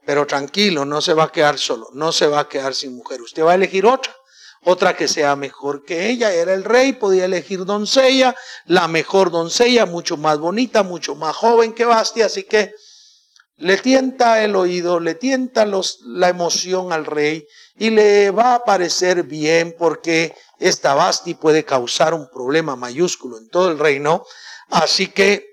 Pero 0.04 0.26
tranquilo, 0.26 0.84
no 0.84 1.00
se 1.00 1.14
va 1.14 1.24
a 1.24 1.32
quedar 1.32 1.58
solo, 1.58 1.88
no 1.92 2.12
se 2.12 2.26
va 2.26 2.40
a 2.40 2.48
quedar 2.48 2.74
sin 2.74 2.96
mujer. 2.96 3.22
Usted 3.22 3.44
va 3.44 3.52
a 3.52 3.54
elegir 3.54 3.86
otra, 3.86 4.14
otra 4.62 4.96
que 4.96 5.06
sea 5.06 5.36
mejor 5.36 5.84
que 5.84 6.10
ella. 6.10 6.32
Era 6.32 6.52
el 6.52 6.64
rey, 6.64 6.94
podía 6.94 7.26
elegir 7.26 7.64
doncella, 7.64 8.34
la 8.66 8.88
mejor 8.88 9.30
doncella, 9.30 9.86
mucho 9.86 10.16
más 10.16 10.38
bonita, 10.38 10.82
mucho 10.82 11.14
más 11.14 11.36
joven 11.36 11.74
que 11.74 11.84
Basti, 11.84 12.22
así 12.22 12.42
que 12.44 12.74
le 13.56 13.76
tienta 13.76 14.42
el 14.42 14.56
oído, 14.56 15.00
le 15.00 15.14
tienta 15.14 15.66
los, 15.66 16.00
la 16.02 16.30
emoción 16.30 16.92
al 16.92 17.04
rey 17.04 17.46
y 17.80 17.88
le 17.88 18.30
va 18.30 18.56
a 18.56 18.64
parecer 18.64 19.22
bien 19.22 19.74
porque 19.76 20.36
esta 20.58 20.92
Basti 20.92 21.32
puede 21.32 21.64
causar 21.64 22.12
un 22.12 22.28
problema 22.28 22.76
mayúsculo 22.76 23.38
en 23.38 23.48
todo 23.48 23.70
el 23.70 23.78
reino. 23.78 24.26
Así 24.68 25.06
que 25.06 25.46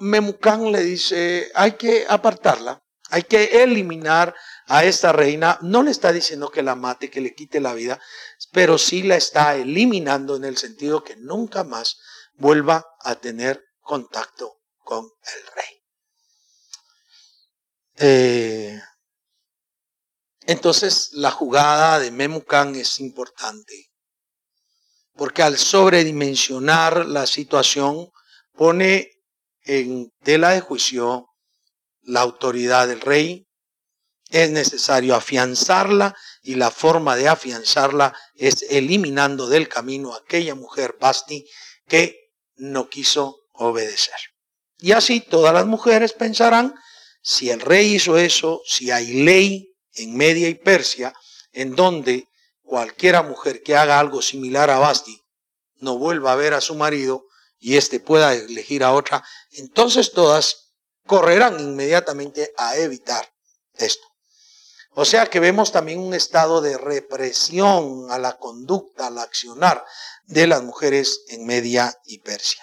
Memucán 0.00 0.70
le 0.70 0.82
dice, 0.82 1.50
hay 1.54 1.72
que 1.72 2.04
apartarla, 2.06 2.82
hay 3.08 3.22
que 3.22 3.62
eliminar 3.62 4.34
a 4.66 4.84
esta 4.84 5.12
reina. 5.12 5.58
No 5.62 5.82
le 5.82 5.92
está 5.92 6.12
diciendo 6.12 6.50
que 6.50 6.62
la 6.62 6.74
mate, 6.74 7.10
que 7.10 7.22
le 7.22 7.34
quite 7.34 7.58
la 7.58 7.72
vida, 7.72 7.98
pero 8.52 8.76
sí 8.76 9.02
la 9.02 9.16
está 9.16 9.56
eliminando 9.56 10.36
en 10.36 10.44
el 10.44 10.58
sentido 10.58 11.02
que 11.02 11.16
nunca 11.16 11.64
más 11.64 11.96
vuelva 12.34 12.86
a 13.00 13.14
tener 13.14 13.64
contacto 13.80 14.60
con 14.84 15.06
el 15.06 15.46
rey. 15.54 15.82
Eh, 18.00 18.82
entonces 20.48 21.10
la 21.12 21.30
jugada 21.30 21.98
de 21.98 22.10
Memucán 22.10 22.74
es 22.74 23.00
importante, 23.00 23.90
porque 25.14 25.42
al 25.42 25.58
sobredimensionar 25.58 27.04
la 27.04 27.26
situación 27.26 28.10
pone 28.54 29.10
en 29.64 30.10
tela 30.22 30.52
de 30.52 30.62
juicio 30.62 31.26
la 32.00 32.22
autoridad 32.22 32.88
del 32.88 33.02
rey, 33.02 33.46
es 34.30 34.50
necesario 34.50 35.14
afianzarla 35.14 36.16
y 36.42 36.54
la 36.54 36.70
forma 36.70 37.14
de 37.16 37.28
afianzarla 37.28 38.14
es 38.34 38.64
eliminando 38.70 39.48
del 39.48 39.68
camino 39.68 40.14
a 40.14 40.18
aquella 40.20 40.54
mujer 40.54 40.96
Basti 40.98 41.46
que 41.86 42.32
no 42.56 42.88
quiso 42.88 43.36
obedecer. 43.52 44.16
Y 44.78 44.92
así 44.92 45.20
todas 45.20 45.52
las 45.52 45.66
mujeres 45.66 46.14
pensarán, 46.14 46.74
si 47.20 47.50
el 47.50 47.60
rey 47.60 47.96
hizo 47.96 48.16
eso, 48.16 48.62
si 48.64 48.90
hay 48.90 49.24
ley 49.24 49.68
en 49.98 50.16
Media 50.16 50.48
y 50.48 50.54
Persia, 50.54 51.14
en 51.52 51.74
donde 51.74 52.28
cualquiera 52.62 53.22
mujer 53.22 53.62
que 53.62 53.76
haga 53.76 53.98
algo 53.98 54.22
similar 54.22 54.70
a 54.70 54.78
Basti 54.78 55.22
no 55.80 55.98
vuelva 55.98 56.32
a 56.32 56.36
ver 56.36 56.54
a 56.54 56.60
su 56.60 56.74
marido 56.74 57.26
y 57.58 57.76
éste 57.76 58.00
pueda 58.00 58.34
elegir 58.34 58.84
a 58.84 58.92
otra, 58.92 59.24
entonces 59.52 60.12
todas 60.12 60.74
correrán 61.06 61.58
inmediatamente 61.60 62.52
a 62.56 62.76
evitar 62.76 63.32
esto. 63.74 64.06
O 64.94 65.04
sea 65.04 65.26
que 65.26 65.40
vemos 65.40 65.70
también 65.70 66.00
un 66.00 66.14
estado 66.14 66.60
de 66.60 66.76
represión 66.76 68.10
a 68.10 68.18
la 68.18 68.36
conducta, 68.36 69.06
al 69.06 69.18
accionar 69.18 69.84
de 70.24 70.46
las 70.46 70.62
mujeres 70.62 71.22
en 71.28 71.46
Media 71.46 71.96
y 72.04 72.18
Persia. 72.18 72.62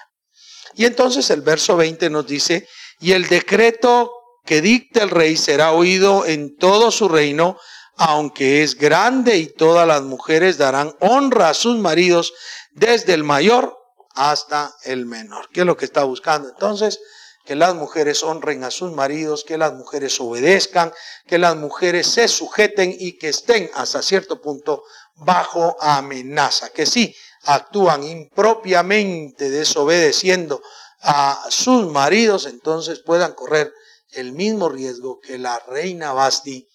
Y 0.73 0.85
entonces 0.85 1.29
el 1.29 1.41
verso 1.41 1.77
20 1.77 2.09
nos 2.09 2.27
dice, 2.27 2.67
y 2.99 3.13
el 3.13 3.27
decreto 3.27 4.11
que 4.45 4.61
dicta 4.61 5.03
el 5.03 5.09
rey 5.09 5.37
será 5.37 5.71
oído 5.71 6.25
en 6.25 6.55
todo 6.55 6.91
su 6.91 7.09
reino, 7.09 7.57
aunque 7.97 8.63
es 8.63 8.75
grande 8.75 9.37
y 9.37 9.47
todas 9.47 9.87
las 9.87 10.03
mujeres 10.03 10.57
darán 10.57 10.95
honra 10.99 11.49
a 11.49 11.53
sus 11.53 11.77
maridos, 11.77 12.33
desde 12.71 13.13
el 13.13 13.23
mayor 13.23 13.77
hasta 14.13 14.73
el 14.83 15.05
menor. 15.05 15.49
¿Qué 15.51 15.61
es 15.61 15.65
lo 15.65 15.77
que 15.77 15.85
está 15.85 16.03
buscando? 16.03 16.49
Entonces, 16.49 16.99
que 17.45 17.55
las 17.55 17.75
mujeres 17.75 18.23
honren 18.23 18.63
a 18.63 18.71
sus 18.71 18.91
maridos, 18.91 19.43
que 19.43 19.57
las 19.57 19.73
mujeres 19.73 20.19
obedezcan, 20.19 20.91
que 21.27 21.37
las 21.37 21.55
mujeres 21.55 22.07
se 22.07 22.27
sujeten 22.27 22.95
y 22.97 23.17
que 23.17 23.29
estén 23.29 23.69
hasta 23.75 24.01
cierto 24.01 24.41
punto 24.41 24.83
bajo 25.15 25.77
amenaza. 25.79 26.69
Que 26.69 26.85
sí, 26.85 27.15
actúan 27.43 28.03
impropiamente 28.03 29.49
desobedeciendo 29.49 30.61
a 31.01 31.45
sus 31.49 31.91
maridos, 31.91 32.47
entonces 32.47 32.99
puedan 32.99 33.33
correr 33.33 33.71
el 34.11 34.33
mismo 34.33 34.69
riesgo 34.69 35.19
que 35.19 35.37
la 35.37 35.59
reina 35.59 36.13
Basti 36.13 36.67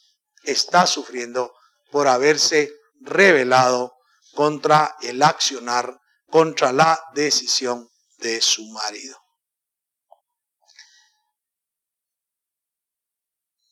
está 0.44 0.86
sufriendo 0.86 1.54
por 1.90 2.08
haberse 2.08 2.72
rebelado 3.00 3.96
contra 4.34 4.96
el 5.02 5.22
accionar, 5.22 6.00
contra 6.28 6.72
la 6.72 7.02
decisión 7.14 7.90
de 8.18 8.40
su 8.40 8.66
marido. 8.70 9.18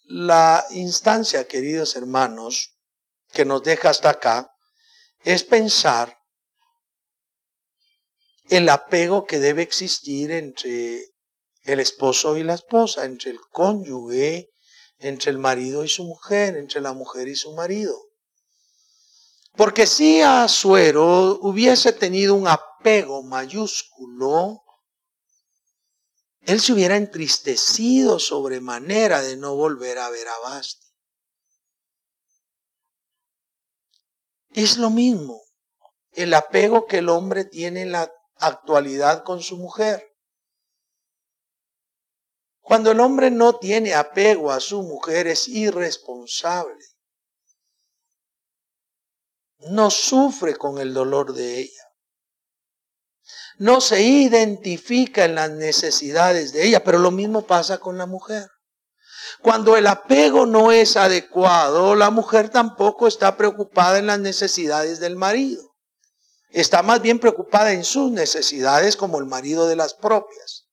La 0.04 0.64
instancia, 0.70 1.46
queridos 1.46 1.94
hermanos, 1.94 2.78
que 3.32 3.44
nos 3.44 3.62
deja 3.62 3.90
hasta 3.90 4.10
acá 4.10 4.50
es 5.22 5.44
pensar 5.44 6.18
el 8.48 8.68
apego 8.70 9.26
que 9.26 9.38
debe 9.38 9.62
existir 9.62 10.30
entre 10.30 11.04
el 11.68 11.80
esposo 11.80 12.36
y 12.38 12.42
la 12.42 12.54
esposa, 12.54 13.04
entre 13.04 13.30
el 13.30 13.40
cónyuge, 13.52 14.50
entre 14.98 15.30
el 15.30 15.38
marido 15.38 15.84
y 15.84 15.88
su 15.88 16.02
mujer, 16.04 16.56
entre 16.56 16.80
la 16.80 16.94
mujer 16.94 17.28
y 17.28 17.36
su 17.36 17.52
marido. 17.52 17.94
Porque 19.54 19.86
si 19.86 20.22
Azuero 20.22 21.38
hubiese 21.42 21.92
tenido 21.92 22.34
un 22.34 22.48
apego 22.48 23.22
mayúsculo, 23.22 24.62
él 26.40 26.60
se 26.60 26.72
hubiera 26.72 26.96
entristecido 26.96 28.18
sobremanera 28.18 29.20
de 29.20 29.36
no 29.36 29.54
volver 29.54 29.98
a 29.98 30.08
ver 30.08 30.26
a 30.26 30.38
Basti. 30.48 30.86
Es 34.54 34.78
lo 34.78 34.88
mismo 34.88 35.42
el 36.12 36.32
apego 36.32 36.86
que 36.86 36.98
el 36.98 37.10
hombre 37.10 37.44
tiene 37.44 37.82
en 37.82 37.92
la 37.92 38.10
actualidad 38.36 39.22
con 39.22 39.42
su 39.42 39.58
mujer. 39.58 40.08
Cuando 42.68 42.90
el 42.90 43.00
hombre 43.00 43.30
no 43.30 43.54
tiene 43.54 43.94
apego 43.94 44.52
a 44.52 44.60
su 44.60 44.82
mujer 44.82 45.26
es 45.26 45.48
irresponsable. 45.48 46.84
No 49.70 49.90
sufre 49.90 50.54
con 50.54 50.76
el 50.76 50.92
dolor 50.92 51.32
de 51.32 51.60
ella. 51.60 51.82
No 53.56 53.80
se 53.80 54.02
identifica 54.02 55.24
en 55.24 55.36
las 55.36 55.50
necesidades 55.50 56.52
de 56.52 56.66
ella, 56.66 56.84
pero 56.84 56.98
lo 56.98 57.10
mismo 57.10 57.46
pasa 57.46 57.78
con 57.78 57.96
la 57.96 58.04
mujer. 58.04 58.50
Cuando 59.40 59.74
el 59.78 59.86
apego 59.86 60.44
no 60.44 60.70
es 60.70 60.98
adecuado, 60.98 61.94
la 61.94 62.10
mujer 62.10 62.50
tampoco 62.50 63.08
está 63.08 63.38
preocupada 63.38 63.98
en 63.98 64.08
las 64.08 64.20
necesidades 64.20 65.00
del 65.00 65.16
marido. 65.16 65.74
Está 66.50 66.82
más 66.82 67.00
bien 67.00 67.18
preocupada 67.18 67.72
en 67.72 67.84
sus 67.84 68.12
necesidades 68.12 68.94
como 68.94 69.18
el 69.18 69.24
marido 69.24 69.66
de 69.66 69.76
las 69.76 69.94
propias. 69.94 70.67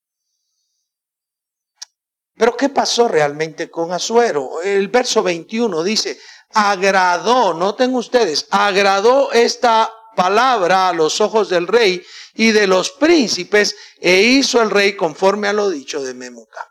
Pero 2.37 2.57
¿qué 2.57 2.69
pasó 2.69 3.07
realmente 3.07 3.69
con 3.69 3.91
Azuero? 3.91 4.61
El 4.61 4.89
verso 4.89 5.23
21 5.23 5.83
dice, 5.83 6.19
agradó, 6.53 7.53
noten 7.53 7.95
ustedes, 7.95 8.47
agradó 8.51 9.31
esta 9.31 9.91
palabra 10.15 10.89
a 10.89 10.93
los 10.93 11.21
ojos 11.21 11.49
del 11.49 11.67
rey 11.67 12.05
y 12.33 12.51
de 12.51 12.67
los 12.67 12.91
príncipes 12.91 13.75
e 13.99 14.21
hizo 14.21 14.61
el 14.61 14.69
rey 14.69 14.95
conforme 14.95 15.47
a 15.47 15.53
lo 15.53 15.69
dicho 15.69 16.01
de 16.03 16.13
Memuca. 16.13 16.69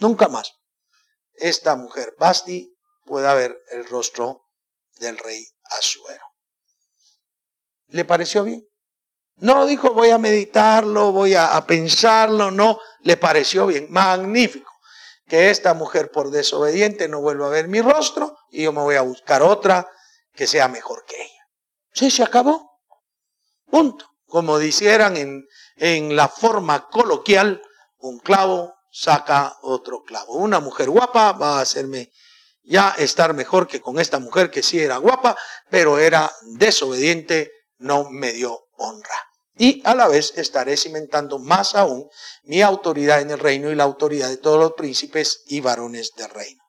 Nunca 0.00 0.28
más 0.28 0.52
esta 1.34 1.76
mujer, 1.76 2.14
Basti, 2.18 2.74
pueda 3.04 3.34
ver 3.34 3.58
el 3.70 3.86
rostro 3.86 4.46
del 4.98 5.18
rey 5.18 5.44
Azuero. 5.78 6.24
¿Le 7.88 8.04
pareció 8.04 8.44
bien? 8.44 8.66
No 9.36 9.66
dijo 9.66 9.92
voy 9.92 10.10
a 10.10 10.18
meditarlo, 10.18 11.12
voy 11.12 11.34
a, 11.34 11.56
a 11.56 11.66
pensarlo, 11.66 12.50
no, 12.50 12.78
le 13.00 13.16
pareció 13.16 13.66
bien, 13.66 13.88
magnífico. 13.90 14.71
Que 15.32 15.48
esta 15.48 15.72
mujer 15.72 16.10
por 16.10 16.30
desobediente 16.30 17.08
no 17.08 17.22
vuelva 17.22 17.46
a 17.46 17.48
ver 17.48 17.66
mi 17.66 17.80
rostro 17.80 18.36
y 18.50 18.64
yo 18.64 18.72
me 18.74 18.82
voy 18.82 18.96
a 18.96 19.00
buscar 19.00 19.42
otra 19.42 19.90
que 20.34 20.46
sea 20.46 20.68
mejor 20.68 21.06
que 21.06 21.16
ella. 21.16 21.48
Sí, 21.90 22.10
se 22.10 22.22
acabó. 22.22 22.82
Punto. 23.70 24.10
Como 24.26 24.58
dijeran 24.58 25.16
en, 25.16 25.48
en 25.76 26.16
la 26.16 26.28
forma 26.28 26.86
coloquial, 26.90 27.62
un 27.96 28.18
clavo 28.18 28.74
saca 28.90 29.56
otro 29.62 30.02
clavo. 30.02 30.34
Una 30.34 30.60
mujer 30.60 30.90
guapa 30.90 31.32
va 31.32 31.56
a 31.56 31.62
hacerme 31.62 32.12
ya 32.62 32.90
estar 32.98 33.32
mejor 33.32 33.66
que 33.66 33.80
con 33.80 33.98
esta 33.98 34.18
mujer 34.18 34.50
que 34.50 34.62
sí 34.62 34.80
era 34.80 34.98
guapa, 34.98 35.34
pero 35.70 35.98
era 35.98 36.30
desobediente, 36.58 37.50
no 37.78 38.10
me 38.10 38.34
dio 38.34 38.66
honra. 38.76 39.31
Y 39.58 39.82
a 39.84 39.94
la 39.94 40.08
vez 40.08 40.32
estaré 40.36 40.76
cimentando 40.76 41.38
más 41.38 41.74
aún 41.74 42.08
mi 42.44 42.62
autoridad 42.62 43.20
en 43.20 43.30
el 43.30 43.38
reino 43.38 43.70
y 43.70 43.74
la 43.74 43.84
autoridad 43.84 44.28
de 44.28 44.38
todos 44.38 44.58
los 44.58 44.72
príncipes 44.72 45.42
y 45.46 45.60
varones 45.60 46.12
del 46.16 46.30
reino. 46.30 46.62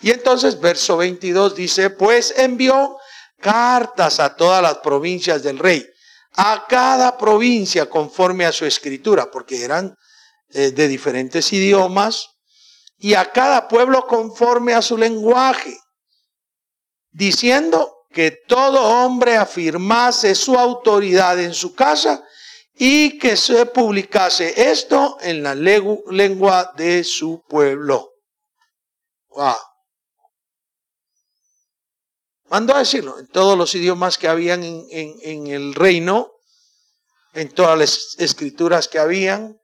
Y 0.00 0.10
entonces 0.10 0.58
verso 0.60 0.96
22 0.96 1.54
dice, 1.54 1.90
pues 1.90 2.34
envió 2.36 2.96
cartas 3.40 4.20
a 4.20 4.34
todas 4.34 4.62
las 4.62 4.78
provincias 4.78 5.42
del 5.42 5.58
rey, 5.58 5.86
a 6.34 6.66
cada 6.68 7.16
provincia 7.18 7.88
conforme 7.88 8.46
a 8.46 8.52
su 8.52 8.64
escritura, 8.64 9.30
porque 9.30 9.64
eran 9.64 9.94
eh, 10.50 10.70
de 10.70 10.88
diferentes 10.88 11.52
idiomas, 11.52 12.28
y 12.98 13.14
a 13.14 13.30
cada 13.32 13.68
pueblo 13.68 14.06
conforme 14.06 14.74
a 14.74 14.82
su 14.82 14.96
lenguaje, 14.96 15.76
diciendo 17.10 18.01
que 18.12 18.30
todo 18.46 18.80
hombre 18.80 19.36
afirmase 19.36 20.34
su 20.34 20.56
autoridad 20.56 21.40
en 21.40 21.54
su 21.54 21.74
casa 21.74 22.22
y 22.74 23.18
que 23.18 23.36
se 23.36 23.66
publicase 23.66 24.70
esto 24.70 25.18
en 25.20 25.42
la 25.42 25.54
lengua 25.54 26.72
de 26.76 27.04
su 27.04 27.42
pueblo. 27.48 28.10
Wow. 29.28 29.56
Mandó 32.46 32.74
a 32.74 32.80
decirlo 32.80 33.18
en 33.18 33.28
todos 33.28 33.56
los 33.56 33.74
idiomas 33.74 34.18
que 34.18 34.28
habían 34.28 34.62
en, 34.62 34.86
en 34.90 35.46
el 35.46 35.74
reino, 35.74 36.32
en 37.32 37.50
todas 37.50 37.78
las 37.78 38.16
escrituras 38.18 38.88
que 38.88 38.98
habían, 38.98 39.58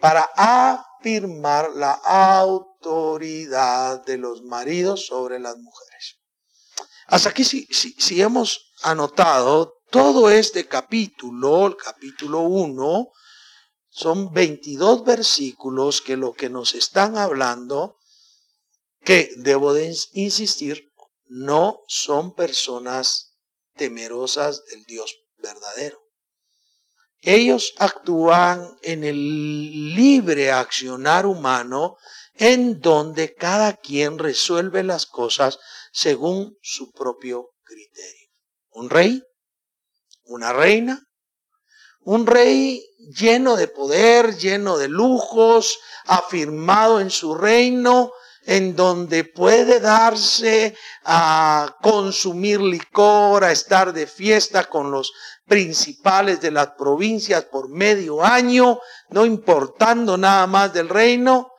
para 0.00 0.22
afirmar 0.34 1.70
la 1.74 1.92
autoridad 1.92 4.02
de 4.04 4.16
los 4.16 4.42
maridos 4.42 5.06
sobre 5.06 5.38
las 5.38 5.56
mujeres. 5.58 6.19
Hasta 7.10 7.30
aquí 7.30 7.42
si, 7.42 8.22
hemos 8.22 8.72
anotado 8.82 9.82
todo 9.90 10.30
este 10.30 10.68
capítulo, 10.68 11.66
el 11.66 11.76
capítulo 11.76 12.42
1, 12.42 13.08
son 13.88 14.32
22 14.32 15.04
versículos 15.04 16.02
que 16.02 16.16
lo 16.16 16.34
que 16.34 16.48
nos 16.48 16.76
están 16.76 17.18
hablando, 17.18 17.96
que 19.02 19.32
debo 19.38 19.72
de 19.72 19.92
insistir, 20.12 20.88
no 21.26 21.80
son 21.88 22.32
personas 22.32 23.34
temerosas 23.74 24.64
del 24.66 24.84
Dios 24.84 25.16
verdadero. 25.38 26.00
Ellos 27.22 27.74
actúan 27.78 28.78
en 28.82 29.02
el 29.02 29.96
libre 29.96 30.52
accionar 30.52 31.26
humano 31.26 31.96
en 32.34 32.80
donde 32.80 33.34
cada 33.34 33.76
quien 33.76 34.16
resuelve 34.16 34.84
las 34.84 35.06
cosas 35.06 35.58
según 35.90 36.56
su 36.62 36.92
propio 36.92 37.50
criterio. 37.62 38.28
Un 38.72 38.90
rey, 38.90 39.22
una 40.24 40.52
reina, 40.52 41.02
un 42.02 42.26
rey 42.26 42.82
lleno 43.14 43.56
de 43.56 43.68
poder, 43.68 44.36
lleno 44.36 44.78
de 44.78 44.88
lujos, 44.88 45.78
afirmado 46.06 47.00
en 47.00 47.10
su 47.10 47.34
reino, 47.34 48.12
en 48.42 48.74
donde 48.74 49.24
puede 49.24 49.80
darse 49.80 50.74
a 51.04 51.76
consumir 51.82 52.60
licor, 52.60 53.44
a 53.44 53.52
estar 53.52 53.92
de 53.92 54.06
fiesta 54.06 54.64
con 54.64 54.90
los 54.90 55.12
principales 55.46 56.40
de 56.40 56.50
las 56.50 56.68
provincias 56.68 57.44
por 57.44 57.68
medio 57.68 58.24
año, 58.24 58.80
no 59.10 59.26
importando 59.26 60.16
nada 60.16 60.46
más 60.46 60.72
del 60.72 60.88
reino. 60.88 61.49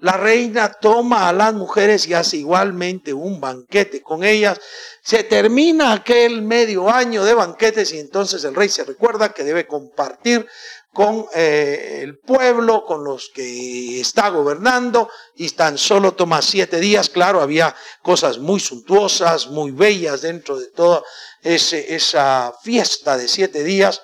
La 0.00 0.16
reina 0.16 0.72
toma 0.72 1.28
a 1.28 1.32
las 1.32 1.52
mujeres 1.52 2.06
y 2.06 2.14
hace 2.14 2.38
igualmente 2.38 3.12
un 3.12 3.38
banquete 3.38 4.02
con 4.02 4.24
ellas. 4.24 4.58
Se 5.02 5.24
termina 5.24 5.92
aquel 5.92 6.40
medio 6.40 6.88
año 6.88 7.22
de 7.22 7.34
banquetes 7.34 7.92
y 7.92 7.98
entonces 7.98 8.42
el 8.44 8.54
rey 8.54 8.70
se 8.70 8.84
recuerda 8.84 9.34
que 9.34 9.44
debe 9.44 9.66
compartir 9.66 10.46
con 10.92 11.26
eh, 11.34 12.00
el 12.02 12.18
pueblo, 12.18 12.84
con 12.84 13.04
los 13.04 13.28
que 13.28 14.00
está 14.00 14.30
gobernando, 14.30 15.08
y 15.36 15.50
tan 15.50 15.78
solo 15.78 16.12
toma 16.12 16.42
siete 16.42 16.80
días. 16.80 17.10
Claro, 17.10 17.42
había 17.42 17.74
cosas 18.02 18.38
muy 18.38 18.58
suntuosas, 18.58 19.48
muy 19.48 19.70
bellas 19.70 20.22
dentro 20.22 20.58
de 20.58 20.70
toda 20.70 21.02
esa 21.42 22.54
fiesta 22.62 23.16
de 23.16 23.28
siete 23.28 23.62
días, 23.62 24.02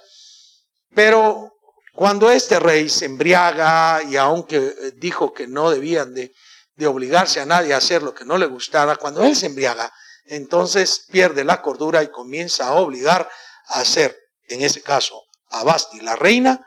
pero 0.95 1.56
cuando 1.97 2.31
este 2.31 2.61
rey 2.61 2.91
se 2.91 3.07
embriaga 3.07 4.03
y 4.03 4.17
aunque 4.17 4.93
dijo 4.97 5.33
que 5.33 5.47
no 5.47 5.71
debían 5.71 6.13
de, 6.13 6.35
de 6.75 6.87
obligarse 6.87 7.41
a 7.41 7.47
nadie 7.47 7.73
a 7.73 7.79
hacer 7.79 8.03
lo 8.03 8.15
que 8.15 8.27
no 8.27 8.37
le 8.37 8.45
gustara, 8.45 8.97
cuando 8.97 9.25
él 9.25 9.35
se 9.35 9.47
embriaga, 9.47 9.91
entonces 10.27 11.07
pierde 11.11 11.43
la 11.43 11.63
cordura 11.63 12.03
y 12.03 12.09
comienza 12.09 12.69
a 12.69 12.75
obligar 12.75 13.27
a 13.69 13.81
hacer, 13.81 14.15
en 14.49 14.61
ese 14.61 14.83
caso, 14.83 15.25
a 15.49 15.65
Basti, 15.65 16.01
la 16.01 16.17
reina, 16.17 16.61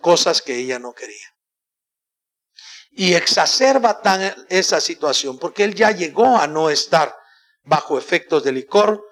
cosas 0.00 0.42
que 0.42 0.56
ella 0.56 0.80
no 0.80 0.92
quería. 0.92 1.28
Y 2.90 3.14
exacerba 3.14 4.02
tan 4.02 4.34
esa 4.48 4.80
situación 4.80 5.38
porque 5.38 5.62
él 5.62 5.74
ya 5.76 5.92
llegó 5.92 6.36
a 6.36 6.48
no 6.48 6.68
estar 6.68 7.16
bajo 7.62 7.96
efectos 7.96 8.42
de 8.42 8.50
licor, 8.50 9.04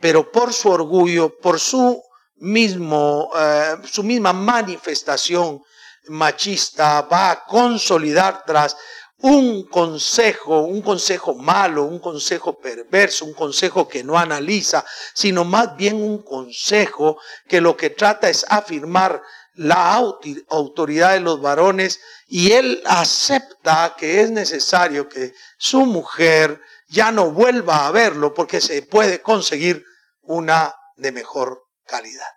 pero 0.00 0.30
por 0.30 0.52
su 0.52 0.70
orgullo, 0.70 1.36
por 1.38 1.58
su 1.58 2.00
mismo, 2.40 3.30
eh, 3.38 3.76
su 3.90 4.02
misma 4.02 4.32
manifestación 4.32 5.62
machista, 6.08 7.02
va 7.02 7.30
a 7.30 7.44
consolidar 7.44 8.44
tras 8.46 8.76
un 9.20 9.64
consejo, 9.64 10.60
un 10.60 10.80
consejo 10.80 11.34
malo, 11.34 11.84
un 11.84 11.98
consejo 11.98 12.58
perverso, 12.58 13.24
un 13.24 13.34
consejo 13.34 13.88
que 13.88 14.04
no 14.04 14.16
analiza, 14.16 14.84
sino 15.12 15.44
más 15.44 15.76
bien 15.76 15.96
un 15.96 16.22
consejo 16.22 17.18
que 17.48 17.60
lo 17.60 17.76
que 17.76 17.90
trata 17.90 18.30
es 18.30 18.46
afirmar 18.48 19.20
la 19.54 19.94
autoridad 19.94 21.14
de 21.14 21.20
los 21.20 21.40
varones 21.40 22.00
y 22.28 22.52
él 22.52 22.80
acepta 22.86 23.96
que 23.98 24.20
es 24.20 24.30
necesario 24.30 25.08
que 25.08 25.34
su 25.58 25.84
mujer 25.84 26.60
ya 26.88 27.10
no 27.10 27.32
vuelva 27.32 27.88
a 27.88 27.90
verlo 27.90 28.32
porque 28.34 28.60
se 28.60 28.82
puede 28.82 29.20
conseguir 29.20 29.84
una 30.22 30.76
de 30.96 31.10
mejor 31.10 31.67
calidad. 31.88 32.28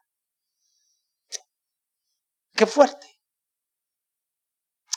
Qué 2.55 2.65
fuerte. 2.65 3.07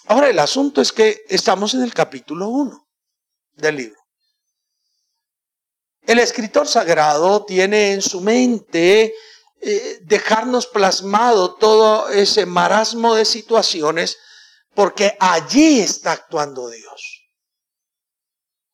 Ahora 0.06 0.28
el 0.28 0.38
asunto 0.38 0.80
es 0.80 0.92
que 0.92 1.24
estamos 1.28 1.74
en 1.74 1.82
el 1.82 1.92
capítulo 1.92 2.48
1 2.48 2.88
del 3.52 3.76
libro. 3.76 4.00
El 6.02 6.18
escritor 6.18 6.68
sagrado 6.68 7.44
tiene 7.44 7.92
en 7.92 8.02
su 8.02 8.20
mente 8.20 9.14
eh, 9.60 9.98
dejarnos 10.02 10.66
plasmado 10.66 11.54
todo 11.54 12.10
ese 12.10 12.44
marasmo 12.44 13.14
de 13.14 13.24
situaciones 13.24 14.18
porque 14.74 15.16
allí 15.18 15.80
está 15.80 16.12
actuando 16.12 16.68
Dios. 16.68 17.22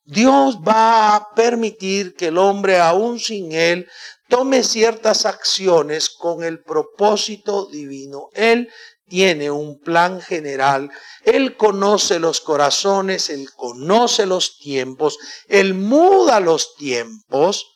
Dios 0.03 0.59
va 0.67 1.15
a 1.15 1.35
permitir 1.35 2.17
que 2.17 2.27
el 2.27 2.39
hombre, 2.39 2.81
aún 2.81 3.21
sin 3.21 3.53
él, 3.53 3.89
tome 4.31 4.65
ciertas 4.65 5.27
acciones 5.27 6.09
con 6.09 6.43
el 6.43 6.63
propósito 6.63 7.67
divino. 7.67 8.29
Él 8.33 8.71
tiene 9.07 9.51
un 9.51 9.81
plan 9.81 10.23
general, 10.23 10.91
Él 11.25 11.57
conoce 11.57 12.21
los 12.21 12.41
corazones, 12.41 13.29
Él 13.29 13.51
conoce 13.55 14.25
los 14.25 14.57
tiempos, 14.57 15.19
Él 15.49 15.75
muda 15.75 16.39
los 16.39 16.77
tiempos 16.77 17.67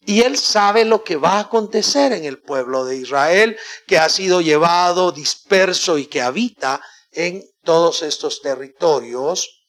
y 0.00 0.22
Él 0.22 0.38
sabe 0.38 0.84
lo 0.84 1.02
que 1.02 1.16
va 1.16 1.32
a 1.32 1.40
acontecer 1.40 2.12
en 2.12 2.24
el 2.24 2.40
pueblo 2.40 2.84
de 2.84 2.96
Israel 2.96 3.58
que 3.88 3.98
ha 3.98 4.08
sido 4.08 4.40
llevado 4.40 5.10
disperso 5.10 5.98
y 5.98 6.06
que 6.06 6.22
habita 6.22 6.80
en 7.10 7.42
todos 7.64 8.02
estos 8.02 8.40
territorios 8.40 9.61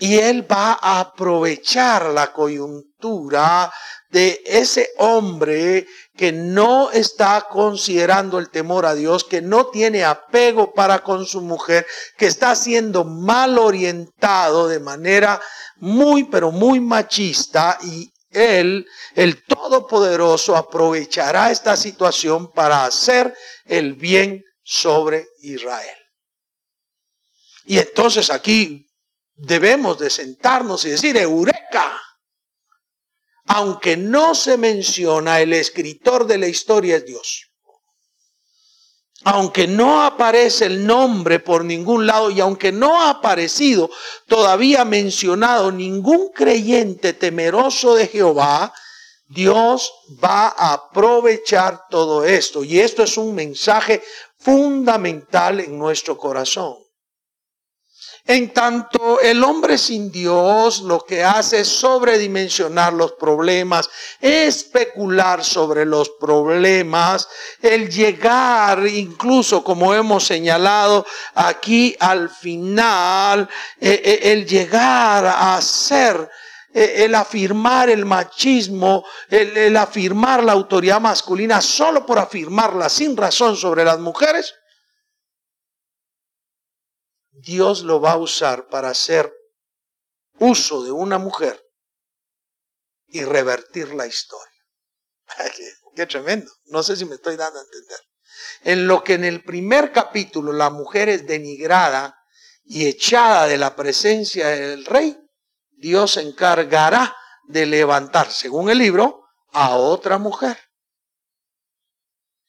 y 0.00 0.18
él 0.18 0.50
va 0.50 0.78
a 0.80 0.98
aprovechar 1.00 2.06
la 2.06 2.32
coyuntura 2.32 3.70
de 4.08 4.42
ese 4.46 4.88
hombre 4.96 5.86
que 6.16 6.32
no 6.32 6.90
está 6.90 7.46
considerando 7.48 8.38
el 8.38 8.50
temor 8.50 8.86
a 8.86 8.94
Dios, 8.94 9.24
que 9.24 9.42
no 9.42 9.66
tiene 9.66 10.02
apego 10.04 10.72
para 10.72 11.00
con 11.00 11.26
su 11.26 11.42
mujer, 11.42 11.86
que 12.16 12.26
está 12.26 12.56
siendo 12.56 13.04
mal 13.04 13.58
orientado 13.58 14.68
de 14.68 14.80
manera 14.80 15.40
muy, 15.76 16.24
pero 16.24 16.50
muy 16.50 16.80
machista 16.80 17.78
y 17.82 18.10
él, 18.30 18.86
el 19.14 19.44
Todopoderoso, 19.44 20.56
aprovechará 20.56 21.50
esta 21.50 21.76
situación 21.76 22.50
para 22.52 22.86
hacer 22.86 23.34
el 23.66 23.94
bien 23.94 24.42
sobre 24.62 25.26
Israel. 25.42 25.96
Y 27.66 27.78
entonces 27.78 28.30
aquí 28.30 28.89
debemos 29.40 29.98
de 29.98 30.10
sentarnos 30.10 30.84
y 30.84 30.90
decir, 30.90 31.16
Eureka. 31.16 32.00
Aunque 33.46 33.96
no 33.96 34.34
se 34.34 34.56
menciona, 34.56 35.40
el 35.40 35.52
escritor 35.52 36.26
de 36.26 36.38
la 36.38 36.46
historia 36.46 36.96
es 36.96 37.06
Dios. 37.06 37.46
Aunque 39.24 39.66
no 39.66 40.02
aparece 40.02 40.66
el 40.66 40.86
nombre 40.86 41.40
por 41.40 41.64
ningún 41.64 42.06
lado 42.06 42.30
y 42.30 42.40
aunque 42.40 42.72
no 42.72 43.02
ha 43.02 43.10
aparecido 43.10 43.90
todavía 44.26 44.84
mencionado 44.84 45.72
ningún 45.72 46.30
creyente 46.32 47.12
temeroso 47.12 47.94
de 47.96 48.06
Jehová, 48.06 48.72
Dios 49.26 49.92
va 50.22 50.48
a 50.48 50.72
aprovechar 50.72 51.86
todo 51.90 52.24
esto. 52.24 52.64
Y 52.64 52.80
esto 52.80 53.02
es 53.02 53.16
un 53.16 53.34
mensaje 53.34 54.02
fundamental 54.38 55.60
en 55.60 55.78
nuestro 55.78 56.16
corazón. 56.16 56.79
En 58.30 58.50
tanto, 58.50 59.18
el 59.20 59.42
hombre 59.42 59.76
sin 59.76 60.12
Dios 60.12 60.82
lo 60.82 61.00
que 61.00 61.24
hace 61.24 61.62
es 61.62 61.68
sobredimensionar 61.68 62.92
los 62.92 63.14
problemas, 63.14 63.90
especular 64.20 65.42
sobre 65.42 65.84
los 65.84 66.10
problemas, 66.10 67.26
el 67.60 67.90
llegar, 67.90 68.86
incluso 68.86 69.64
como 69.64 69.92
hemos 69.94 70.24
señalado 70.24 71.04
aquí 71.34 71.96
al 71.98 72.30
final, 72.30 73.48
eh, 73.80 74.00
eh, 74.04 74.20
el 74.30 74.46
llegar 74.46 75.26
a 75.26 75.60
ser 75.60 76.30
eh, 76.72 77.06
el 77.06 77.16
afirmar 77.16 77.90
el 77.90 78.06
machismo, 78.06 79.04
el, 79.28 79.56
el, 79.56 79.76
afirmar 79.76 80.44
la 80.44 80.52
autoridad 80.52 81.00
masculina 81.00 81.60
solo 81.60 82.06
por 82.06 82.20
afirmarla 82.20 82.88
sin 82.88 83.16
razón 83.16 83.56
sobre 83.56 83.82
las 83.82 83.98
mujeres, 83.98 84.54
Dios 87.40 87.82
lo 87.82 88.00
va 88.00 88.12
a 88.12 88.18
usar 88.18 88.68
para 88.68 88.90
hacer 88.90 89.32
uso 90.38 90.82
de 90.82 90.92
una 90.92 91.18
mujer 91.18 91.62
y 93.08 93.24
revertir 93.24 93.94
la 93.94 94.06
historia. 94.06 94.46
qué, 95.96 96.06
tremendo. 96.06 96.50
No 96.66 96.82
sé 96.82 96.96
si 96.96 97.04
me 97.04 97.16
estoy 97.16 97.36
dando 97.36 97.58
a 97.58 97.62
entender. 97.62 97.98
En 98.62 98.86
lo 98.86 99.02
que 99.02 99.14
en 99.14 99.24
el 99.24 99.42
primer 99.42 99.92
capítulo 99.92 100.52
la 100.52 100.70
mujer 100.70 101.08
es 101.08 101.26
denigrada 101.26 102.16
y 102.64 102.86
echada 102.86 103.46
de 103.46 103.58
la 103.58 103.74
presencia 103.74 104.48
del 104.48 104.84
rey, 104.84 105.18
Dios 105.70 106.12
se 106.12 106.22
encargará 106.22 107.16
de 107.44 107.66
levantar, 107.66 108.30
según 108.30 108.70
el 108.70 108.78
libro, 108.78 109.24
a 109.52 109.76
otra 109.76 110.18
mujer. 110.18 110.58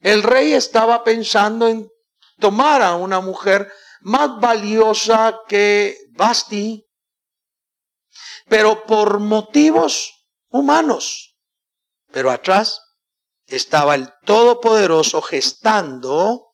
El 0.00 0.22
rey 0.22 0.52
estaba 0.52 1.02
pensando 1.02 1.66
en 1.66 1.90
tomar 2.38 2.82
a 2.82 2.94
una 2.94 3.20
mujer 3.20 3.72
más 4.02 4.40
valiosa 4.40 5.40
que 5.48 5.96
Basti, 6.10 6.84
pero 8.48 8.84
por 8.84 9.18
motivos 9.18 10.12
humanos. 10.48 11.36
Pero 12.10 12.30
atrás 12.30 12.80
estaba 13.46 13.94
el 13.94 14.12
Todopoderoso 14.24 15.22
gestando 15.22 16.52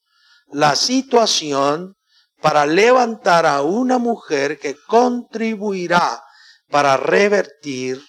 la 0.49 0.77
situación 0.77 1.97
para 2.41 2.67
levantar 2.67 3.47
a 3.47 3.63
una 3.63 3.99
mujer 3.99 4.59
que 4.59 4.77
contribuirá 4.87 6.23
para 6.69 6.97
revertir 6.97 8.01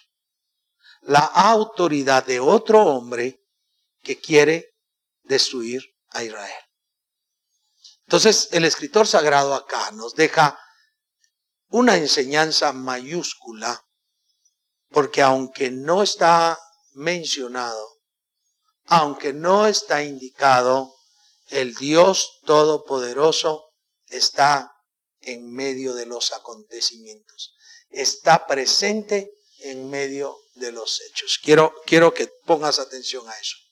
la 1.02 1.26
autoridad 1.26 2.26
de 2.26 2.40
otro 2.40 2.82
hombre 2.84 3.40
que 4.04 4.20
quiere 4.20 4.76
destruir 5.24 5.84
a 6.12 6.24
Israel. 6.24 6.69
Entonces, 8.10 8.50
el 8.54 8.66
escritor 8.66 9.06
sagrado 9.06 9.54
acá 9.54 9.92
nos 9.92 10.16
deja 10.16 10.60
una 11.68 11.96
enseñanza 11.96 12.74
mayúscula, 12.74 13.86
porque 14.90 15.22
aunque 15.22 15.70
no 15.70 16.02
está 16.02 16.58
mencionado, 16.94 18.00
aunque 18.86 19.32
no 19.32 19.68
está 19.68 20.02
indicado, 20.02 20.92
el 21.50 21.76
Dios 21.76 22.40
Todopoderoso 22.46 23.76
está 24.08 24.72
en 25.22 25.54
medio 25.54 25.94
de 25.94 26.08
los 26.08 26.34
acontecimientos, 26.34 27.54
está 27.92 28.48
presente 28.48 29.32
en 29.60 29.88
medio 29.88 30.36
de 30.56 30.72
los 30.72 31.00
hechos. 31.02 31.40
Quiero, 31.44 31.76
quiero 31.86 32.12
que 32.12 32.26
pongas 32.48 32.80
atención 32.80 33.30
a 33.30 33.38
eso. 33.38 33.69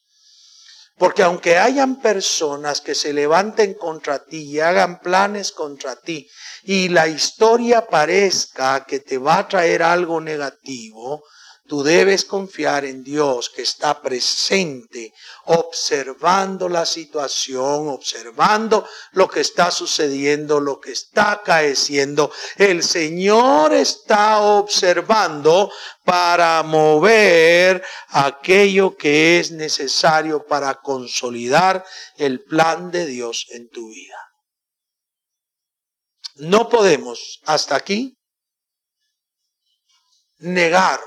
Porque 0.97 1.21
aunque 1.21 1.57
hayan 1.57 2.01
personas 2.01 2.81
que 2.81 2.95
se 2.95 3.13
levanten 3.13 3.75
contra 3.75 4.25
ti 4.25 4.43
y 4.43 4.59
hagan 4.59 4.99
planes 4.99 5.51
contra 5.51 5.95
ti 5.95 6.27
y 6.63 6.89
la 6.89 7.07
historia 7.07 7.85
parezca 7.87 8.83
que 8.85 8.99
te 8.99 9.19
va 9.19 9.37
a 9.37 9.47
traer 9.47 9.83
algo 9.83 10.19
negativo, 10.19 11.23
Tú 11.67 11.83
debes 11.83 12.23
confiar 12.23 12.85
en 12.85 13.03
Dios 13.03 13.49
que 13.49 13.61
está 13.61 14.01
presente, 14.01 15.13
observando 15.45 16.69
la 16.69 16.85
situación, 16.85 17.89
observando 17.89 18.87
lo 19.11 19.27
que 19.27 19.41
está 19.41 19.69
sucediendo, 19.69 20.61
lo 20.61 20.79
que 20.79 20.93
está 20.93 21.33
acaeciendo. 21.33 22.31
El 22.55 22.83
Señor 22.83 23.73
está 23.73 24.39
observando 24.39 25.69
para 26.05 26.63
mover 26.63 27.83
aquello 28.09 28.95
que 28.95 29.41
es 29.41 29.51
necesario 29.51 30.45
para 30.45 30.75
consolidar 30.75 31.83
el 32.15 32.45
plan 32.45 32.91
de 32.91 33.05
Dios 33.07 33.45
en 33.49 33.69
tu 33.69 33.89
vida. 33.89 34.17
No 36.35 36.69
podemos 36.69 37.41
hasta 37.45 37.75
aquí 37.75 38.17
negar 40.39 41.01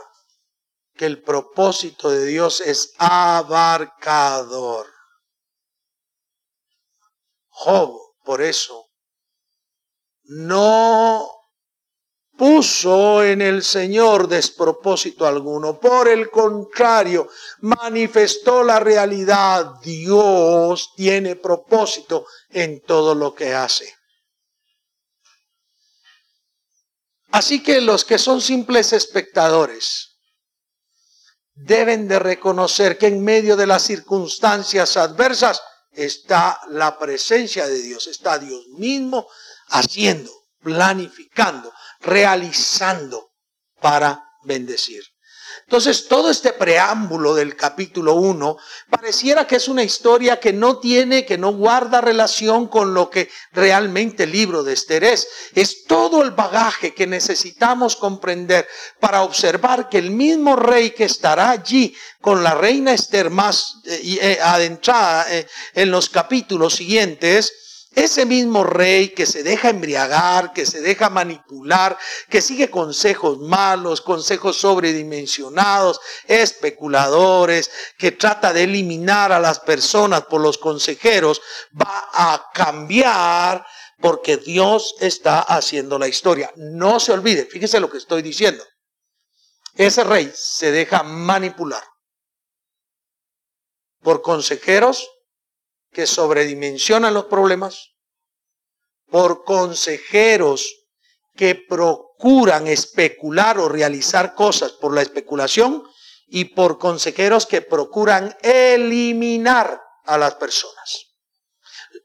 que 1.00 1.06
el 1.06 1.22
propósito 1.22 2.10
de 2.10 2.26
Dios 2.26 2.60
es 2.60 2.92
abarcador. 2.98 4.86
Job, 7.48 7.98
por 8.22 8.42
eso, 8.42 8.90
no 10.24 11.26
puso 12.36 13.24
en 13.24 13.40
el 13.40 13.62
Señor 13.62 14.28
despropósito 14.28 15.26
alguno. 15.26 15.80
Por 15.80 16.06
el 16.06 16.30
contrario, 16.30 17.30
manifestó 17.60 18.62
la 18.62 18.78
realidad. 18.78 19.76
Dios 19.82 20.92
tiene 20.96 21.34
propósito 21.34 22.26
en 22.50 22.82
todo 22.82 23.14
lo 23.14 23.34
que 23.34 23.54
hace. 23.54 23.90
Así 27.30 27.62
que 27.62 27.80
los 27.80 28.04
que 28.04 28.18
son 28.18 28.42
simples 28.42 28.92
espectadores 28.92 30.09
deben 31.62 32.08
de 32.08 32.18
reconocer 32.18 32.96
que 32.96 33.06
en 33.06 33.22
medio 33.22 33.56
de 33.56 33.66
las 33.66 33.82
circunstancias 33.82 34.96
adversas 34.96 35.60
está 35.92 36.60
la 36.68 36.98
presencia 36.98 37.66
de 37.66 37.82
Dios, 37.82 38.06
está 38.06 38.38
Dios 38.38 38.66
mismo 38.68 39.26
haciendo, 39.68 40.30
planificando, 40.62 41.72
realizando 42.00 43.32
para 43.80 44.24
bendecir. 44.44 45.02
Entonces, 45.62 46.08
todo 46.08 46.30
este 46.30 46.52
preámbulo 46.52 47.34
del 47.34 47.56
capítulo 47.56 48.14
1 48.14 48.56
pareciera 48.88 49.46
que 49.46 49.56
es 49.56 49.68
una 49.68 49.82
historia 49.82 50.40
que 50.40 50.52
no 50.52 50.78
tiene, 50.78 51.24
que 51.24 51.38
no 51.38 51.52
guarda 51.52 52.00
relación 52.00 52.66
con 52.66 52.92
lo 52.94 53.08
que 53.08 53.30
realmente 53.52 54.24
el 54.24 54.32
libro 54.32 54.62
de 54.62 54.72
Esther 54.72 55.04
es. 55.04 55.28
Es 55.54 55.84
todo 55.84 56.22
el 56.22 56.32
bagaje 56.32 56.94
que 56.94 57.06
necesitamos 57.06 57.96
comprender 57.96 58.66
para 58.98 59.22
observar 59.22 59.88
que 59.88 59.98
el 59.98 60.10
mismo 60.10 60.56
rey 60.56 60.90
que 60.90 61.04
estará 61.04 61.50
allí 61.50 61.94
con 62.20 62.42
la 62.42 62.54
reina 62.54 62.92
Esther 62.92 63.30
más 63.30 63.76
eh, 63.84 64.18
eh, 64.20 64.38
adentrada 64.42 65.26
eh, 65.32 65.46
en 65.74 65.90
los 65.90 66.08
capítulos 66.08 66.74
siguientes, 66.74 67.52
ese 67.94 68.24
mismo 68.24 68.62
rey 68.62 69.08
que 69.08 69.26
se 69.26 69.42
deja 69.42 69.70
embriagar, 69.70 70.52
que 70.52 70.64
se 70.64 70.80
deja 70.80 71.10
manipular, 71.10 71.98
que 72.28 72.40
sigue 72.40 72.70
consejos 72.70 73.38
malos, 73.38 74.00
consejos 74.00 74.58
sobredimensionados, 74.58 76.00
especuladores, 76.26 77.70
que 77.98 78.12
trata 78.12 78.52
de 78.52 78.64
eliminar 78.64 79.32
a 79.32 79.40
las 79.40 79.58
personas 79.58 80.22
por 80.22 80.40
los 80.40 80.56
consejeros, 80.58 81.42
va 81.80 82.08
a 82.12 82.50
cambiar 82.54 83.66
porque 84.00 84.36
Dios 84.36 84.94
está 85.00 85.40
haciendo 85.40 85.98
la 85.98 86.06
historia. 86.06 86.52
No 86.56 87.00
se 87.00 87.12
olvide, 87.12 87.44
fíjese 87.46 87.80
lo 87.80 87.90
que 87.90 87.98
estoy 87.98 88.22
diciendo. 88.22 88.64
Ese 89.74 90.04
rey 90.04 90.32
se 90.34 90.70
deja 90.70 91.02
manipular 91.02 91.82
por 94.00 94.22
consejeros 94.22 95.08
que 95.92 96.06
sobredimensionan 96.06 97.14
los 97.14 97.24
problemas, 97.24 97.90
por 99.10 99.44
consejeros 99.44 100.86
que 101.34 101.54
procuran 101.54 102.66
especular 102.66 103.58
o 103.58 103.68
realizar 103.68 104.34
cosas 104.34 104.72
por 104.72 104.94
la 104.94 105.02
especulación 105.02 105.84
y 106.28 106.46
por 106.46 106.78
consejeros 106.78 107.46
que 107.46 107.62
procuran 107.62 108.36
eliminar 108.42 109.80
a 110.04 110.16
las 110.16 110.36
personas. 110.36 111.06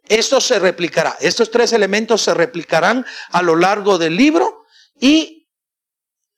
Esto 0.08 0.42
se 0.42 0.60
replicará, 0.60 1.16
estos 1.20 1.52
tres 1.52 1.74
elementos 1.74 2.22
se 2.22 2.34
replicarán 2.34 3.06
a 3.30 3.42
lo 3.42 3.56
largo 3.56 3.98
del 3.98 4.16
libro 4.16 4.66
y 5.00 5.48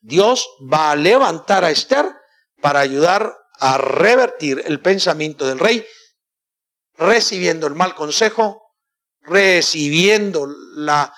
Dios 0.00 0.48
va 0.72 0.90
a 0.90 0.96
levantar 0.96 1.64
a 1.64 1.70
Esther 1.70 2.06
para 2.60 2.80
ayudar 2.80 3.36
a 3.60 3.78
revertir 3.78 4.62
el 4.66 4.80
pensamiento 4.80 5.46
del 5.46 5.58
rey 5.58 5.84
recibiendo 6.98 7.66
el 7.66 7.74
mal 7.74 7.94
consejo, 7.94 8.74
recibiendo 9.22 10.46
la, 10.74 11.14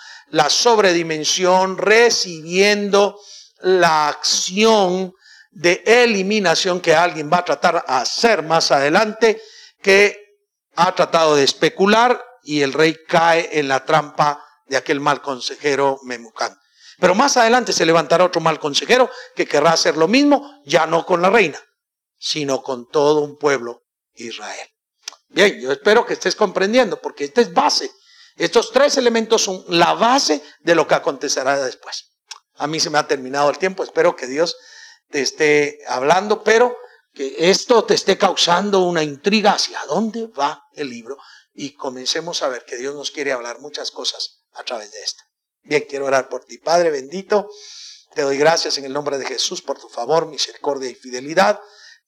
sobredimensión, 0.48 1.78
recibiendo 1.78 3.18
la 3.60 4.08
acción 4.08 5.12
de 5.50 5.82
eliminación 5.84 6.80
que 6.80 6.94
alguien 6.94 7.30
va 7.32 7.38
a 7.38 7.44
tratar 7.44 7.84
a 7.86 8.00
hacer 8.00 8.42
más 8.42 8.70
adelante, 8.70 9.40
que 9.82 10.16
ha 10.76 10.94
tratado 10.94 11.34
de 11.34 11.44
especular 11.44 12.22
y 12.42 12.62
el 12.62 12.72
rey 12.72 12.96
cae 13.08 13.58
en 13.58 13.68
la 13.68 13.84
trampa 13.84 14.44
de 14.66 14.76
aquel 14.76 15.00
mal 15.00 15.20
consejero 15.20 15.98
Memucán. 16.04 16.56
Pero 17.00 17.14
más 17.14 17.36
adelante 17.38 17.72
se 17.72 17.86
levantará 17.86 18.24
otro 18.24 18.40
mal 18.40 18.60
consejero 18.60 19.10
que 19.34 19.46
querrá 19.46 19.72
hacer 19.72 19.96
lo 19.96 20.06
mismo, 20.06 20.62
ya 20.64 20.86
no 20.86 21.06
con 21.06 21.22
la 21.22 21.30
reina, 21.30 21.58
sino 22.18 22.62
con 22.62 22.88
todo 22.88 23.20
un 23.22 23.38
pueblo 23.38 23.82
Israel. 24.14 24.68
Bien, 25.30 25.60
yo 25.60 25.72
espero 25.72 26.04
que 26.04 26.14
estés 26.14 26.34
comprendiendo, 26.34 27.00
porque 27.00 27.24
esta 27.24 27.40
es 27.40 27.52
base. 27.52 27.90
Estos 28.36 28.72
tres 28.72 28.96
elementos 28.96 29.42
son 29.42 29.64
la 29.68 29.94
base 29.94 30.42
de 30.60 30.74
lo 30.74 30.86
que 30.86 30.94
acontecerá 30.94 31.62
después. 31.62 32.10
A 32.56 32.66
mí 32.66 32.80
se 32.80 32.90
me 32.90 32.98
ha 32.98 33.06
terminado 33.06 33.50
el 33.50 33.58
tiempo, 33.58 33.82
espero 33.82 34.16
que 34.16 34.26
Dios 34.26 34.56
te 35.08 35.22
esté 35.22 35.78
hablando, 35.86 36.42
pero 36.42 36.76
que 37.12 37.50
esto 37.50 37.84
te 37.84 37.94
esté 37.94 38.18
causando 38.18 38.80
una 38.80 39.02
intriga 39.02 39.52
hacia 39.52 39.78
dónde 39.86 40.26
va 40.26 40.64
el 40.74 40.90
libro 40.90 41.16
y 41.52 41.74
comencemos 41.74 42.42
a 42.42 42.48
ver 42.48 42.64
que 42.64 42.76
Dios 42.76 42.94
nos 42.94 43.10
quiere 43.10 43.32
hablar 43.32 43.60
muchas 43.60 43.90
cosas 43.90 44.44
a 44.52 44.62
través 44.62 44.92
de 44.92 45.02
esto. 45.02 45.22
Bien, 45.62 45.84
quiero 45.88 46.06
orar 46.06 46.28
por 46.28 46.44
ti, 46.44 46.58
Padre 46.58 46.90
bendito. 46.90 47.48
Te 48.14 48.22
doy 48.22 48.38
gracias 48.38 48.78
en 48.78 48.84
el 48.84 48.92
nombre 48.92 49.18
de 49.18 49.26
Jesús 49.26 49.62
por 49.62 49.78
tu 49.78 49.88
favor, 49.88 50.26
misericordia 50.26 50.90
y 50.90 50.94
fidelidad. 50.94 51.60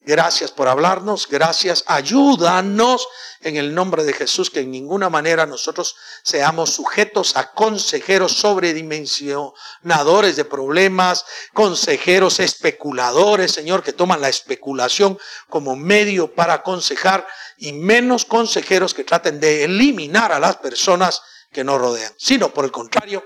Gracias 0.05 0.51
por 0.51 0.67
hablarnos, 0.67 1.29
gracias, 1.29 1.85
ayúdanos 1.87 3.07
en 3.41 3.57
el 3.57 3.73
nombre 3.73 4.03
de 4.03 4.13
Jesús, 4.13 4.51
que 4.51 4.59
en 4.59 4.73
ninguna 4.73 5.09
manera 5.09 5.47
nosotros 5.47 5.95
seamos 6.25 6.71
sujetos 6.71 7.37
a 7.37 7.53
consejeros 7.53 8.33
sobredimensionadores 8.33 10.35
de 10.35 10.45
problemas, 10.45 11.25
consejeros 11.55 12.41
especuladores, 12.41 13.53
Señor, 13.53 13.85
que 13.85 13.93
toman 13.93 14.21
la 14.21 14.29
especulación 14.29 15.21
como 15.49 15.77
medio 15.77 16.35
para 16.35 16.55
aconsejar 16.55 17.25
y 17.57 17.73
menos 17.73 18.25
consejeros 18.25 18.95
que 18.95 19.05
traten 19.05 19.39
de 19.39 19.63
eliminar 19.63 20.33
a 20.33 20.41
las 20.41 20.57
personas 20.57 21.23
que 21.53 21.63
nos 21.63 21.81
rodean, 21.81 22.13
sino 22.17 22.53
por 22.53 22.65
el 22.65 22.73
contrario, 22.73 23.25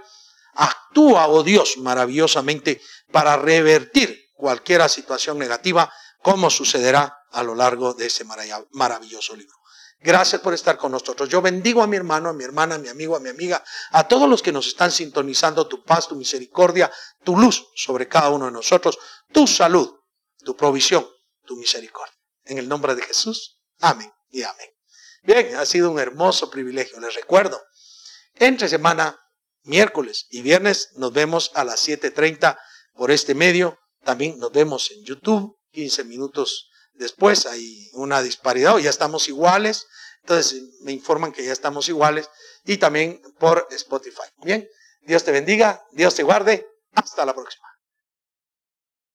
actúa, 0.52 1.26
oh 1.28 1.42
Dios, 1.42 1.78
maravillosamente 1.78 2.82
para 3.10 3.36
revertir 3.36 4.26
cualquier 4.34 4.86
situación 4.90 5.38
negativa 5.38 5.90
cómo 6.26 6.50
sucederá 6.50 7.20
a 7.30 7.44
lo 7.44 7.54
largo 7.54 7.94
de 7.94 8.06
ese 8.06 8.24
maravilloso 8.72 9.36
libro. 9.36 9.54
Gracias 10.00 10.40
por 10.40 10.54
estar 10.54 10.76
con 10.76 10.90
nosotros. 10.90 11.28
Yo 11.28 11.40
bendigo 11.40 11.84
a 11.84 11.86
mi 11.86 11.96
hermano, 11.96 12.30
a 12.30 12.32
mi 12.32 12.42
hermana, 12.42 12.74
a 12.74 12.78
mi 12.78 12.88
amigo, 12.88 13.14
a 13.14 13.20
mi 13.20 13.28
amiga, 13.28 13.62
a 13.92 14.08
todos 14.08 14.28
los 14.28 14.42
que 14.42 14.50
nos 14.50 14.66
están 14.66 14.90
sintonizando, 14.90 15.68
tu 15.68 15.84
paz, 15.84 16.08
tu 16.08 16.16
misericordia, 16.16 16.90
tu 17.22 17.36
luz 17.36 17.68
sobre 17.76 18.08
cada 18.08 18.30
uno 18.30 18.46
de 18.46 18.50
nosotros, 18.50 18.98
tu 19.32 19.46
salud, 19.46 19.88
tu 20.44 20.56
provisión, 20.56 21.08
tu 21.44 21.54
misericordia. 21.54 22.18
En 22.44 22.58
el 22.58 22.68
nombre 22.68 22.96
de 22.96 23.02
Jesús, 23.02 23.60
amén 23.78 24.12
y 24.28 24.42
amén. 24.42 24.70
Bien, 25.22 25.54
ha 25.54 25.64
sido 25.64 25.92
un 25.92 26.00
hermoso 26.00 26.50
privilegio. 26.50 26.98
Les 26.98 27.14
recuerdo, 27.14 27.62
entre 28.34 28.68
semana, 28.68 29.16
miércoles 29.62 30.26
y 30.30 30.42
viernes, 30.42 30.88
nos 30.96 31.12
vemos 31.12 31.52
a 31.54 31.62
las 31.62 31.86
7.30 31.86 32.58
por 32.94 33.12
este 33.12 33.36
medio. 33.36 33.78
También 34.02 34.40
nos 34.40 34.50
vemos 34.50 34.90
en 34.90 35.04
YouTube 35.04 35.55
15 35.76 36.04
minutos 36.04 36.70
después 36.94 37.44
hay 37.44 37.90
una 37.92 38.22
disparidad 38.22 38.76
o 38.76 38.78
ya 38.78 38.88
estamos 38.88 39.28
iguales. 39.28 39.86
Entonces 40.22 40.62
me 40.80 40.92
informan 40.92 41.32
que 41.32 41.44
ya 41.44 41.52
estamos 41.52 41.90
iguales 41.90 42.30
y 42.64 42.78
también 42.78 43.20
por 43.38 43.68
Spotify. 43.70 44.22
Bien, 44.42 44.66
Dios 45.02 45.22
te 45.22 45.32
bendiga, 45.32 45.84
Dios 45.92 46.14
te 46.14 46.22
guarde. 46.22 46.66
Hasta 46.94 47.26
la 47.26 47.34
próxima. 47.34 47.75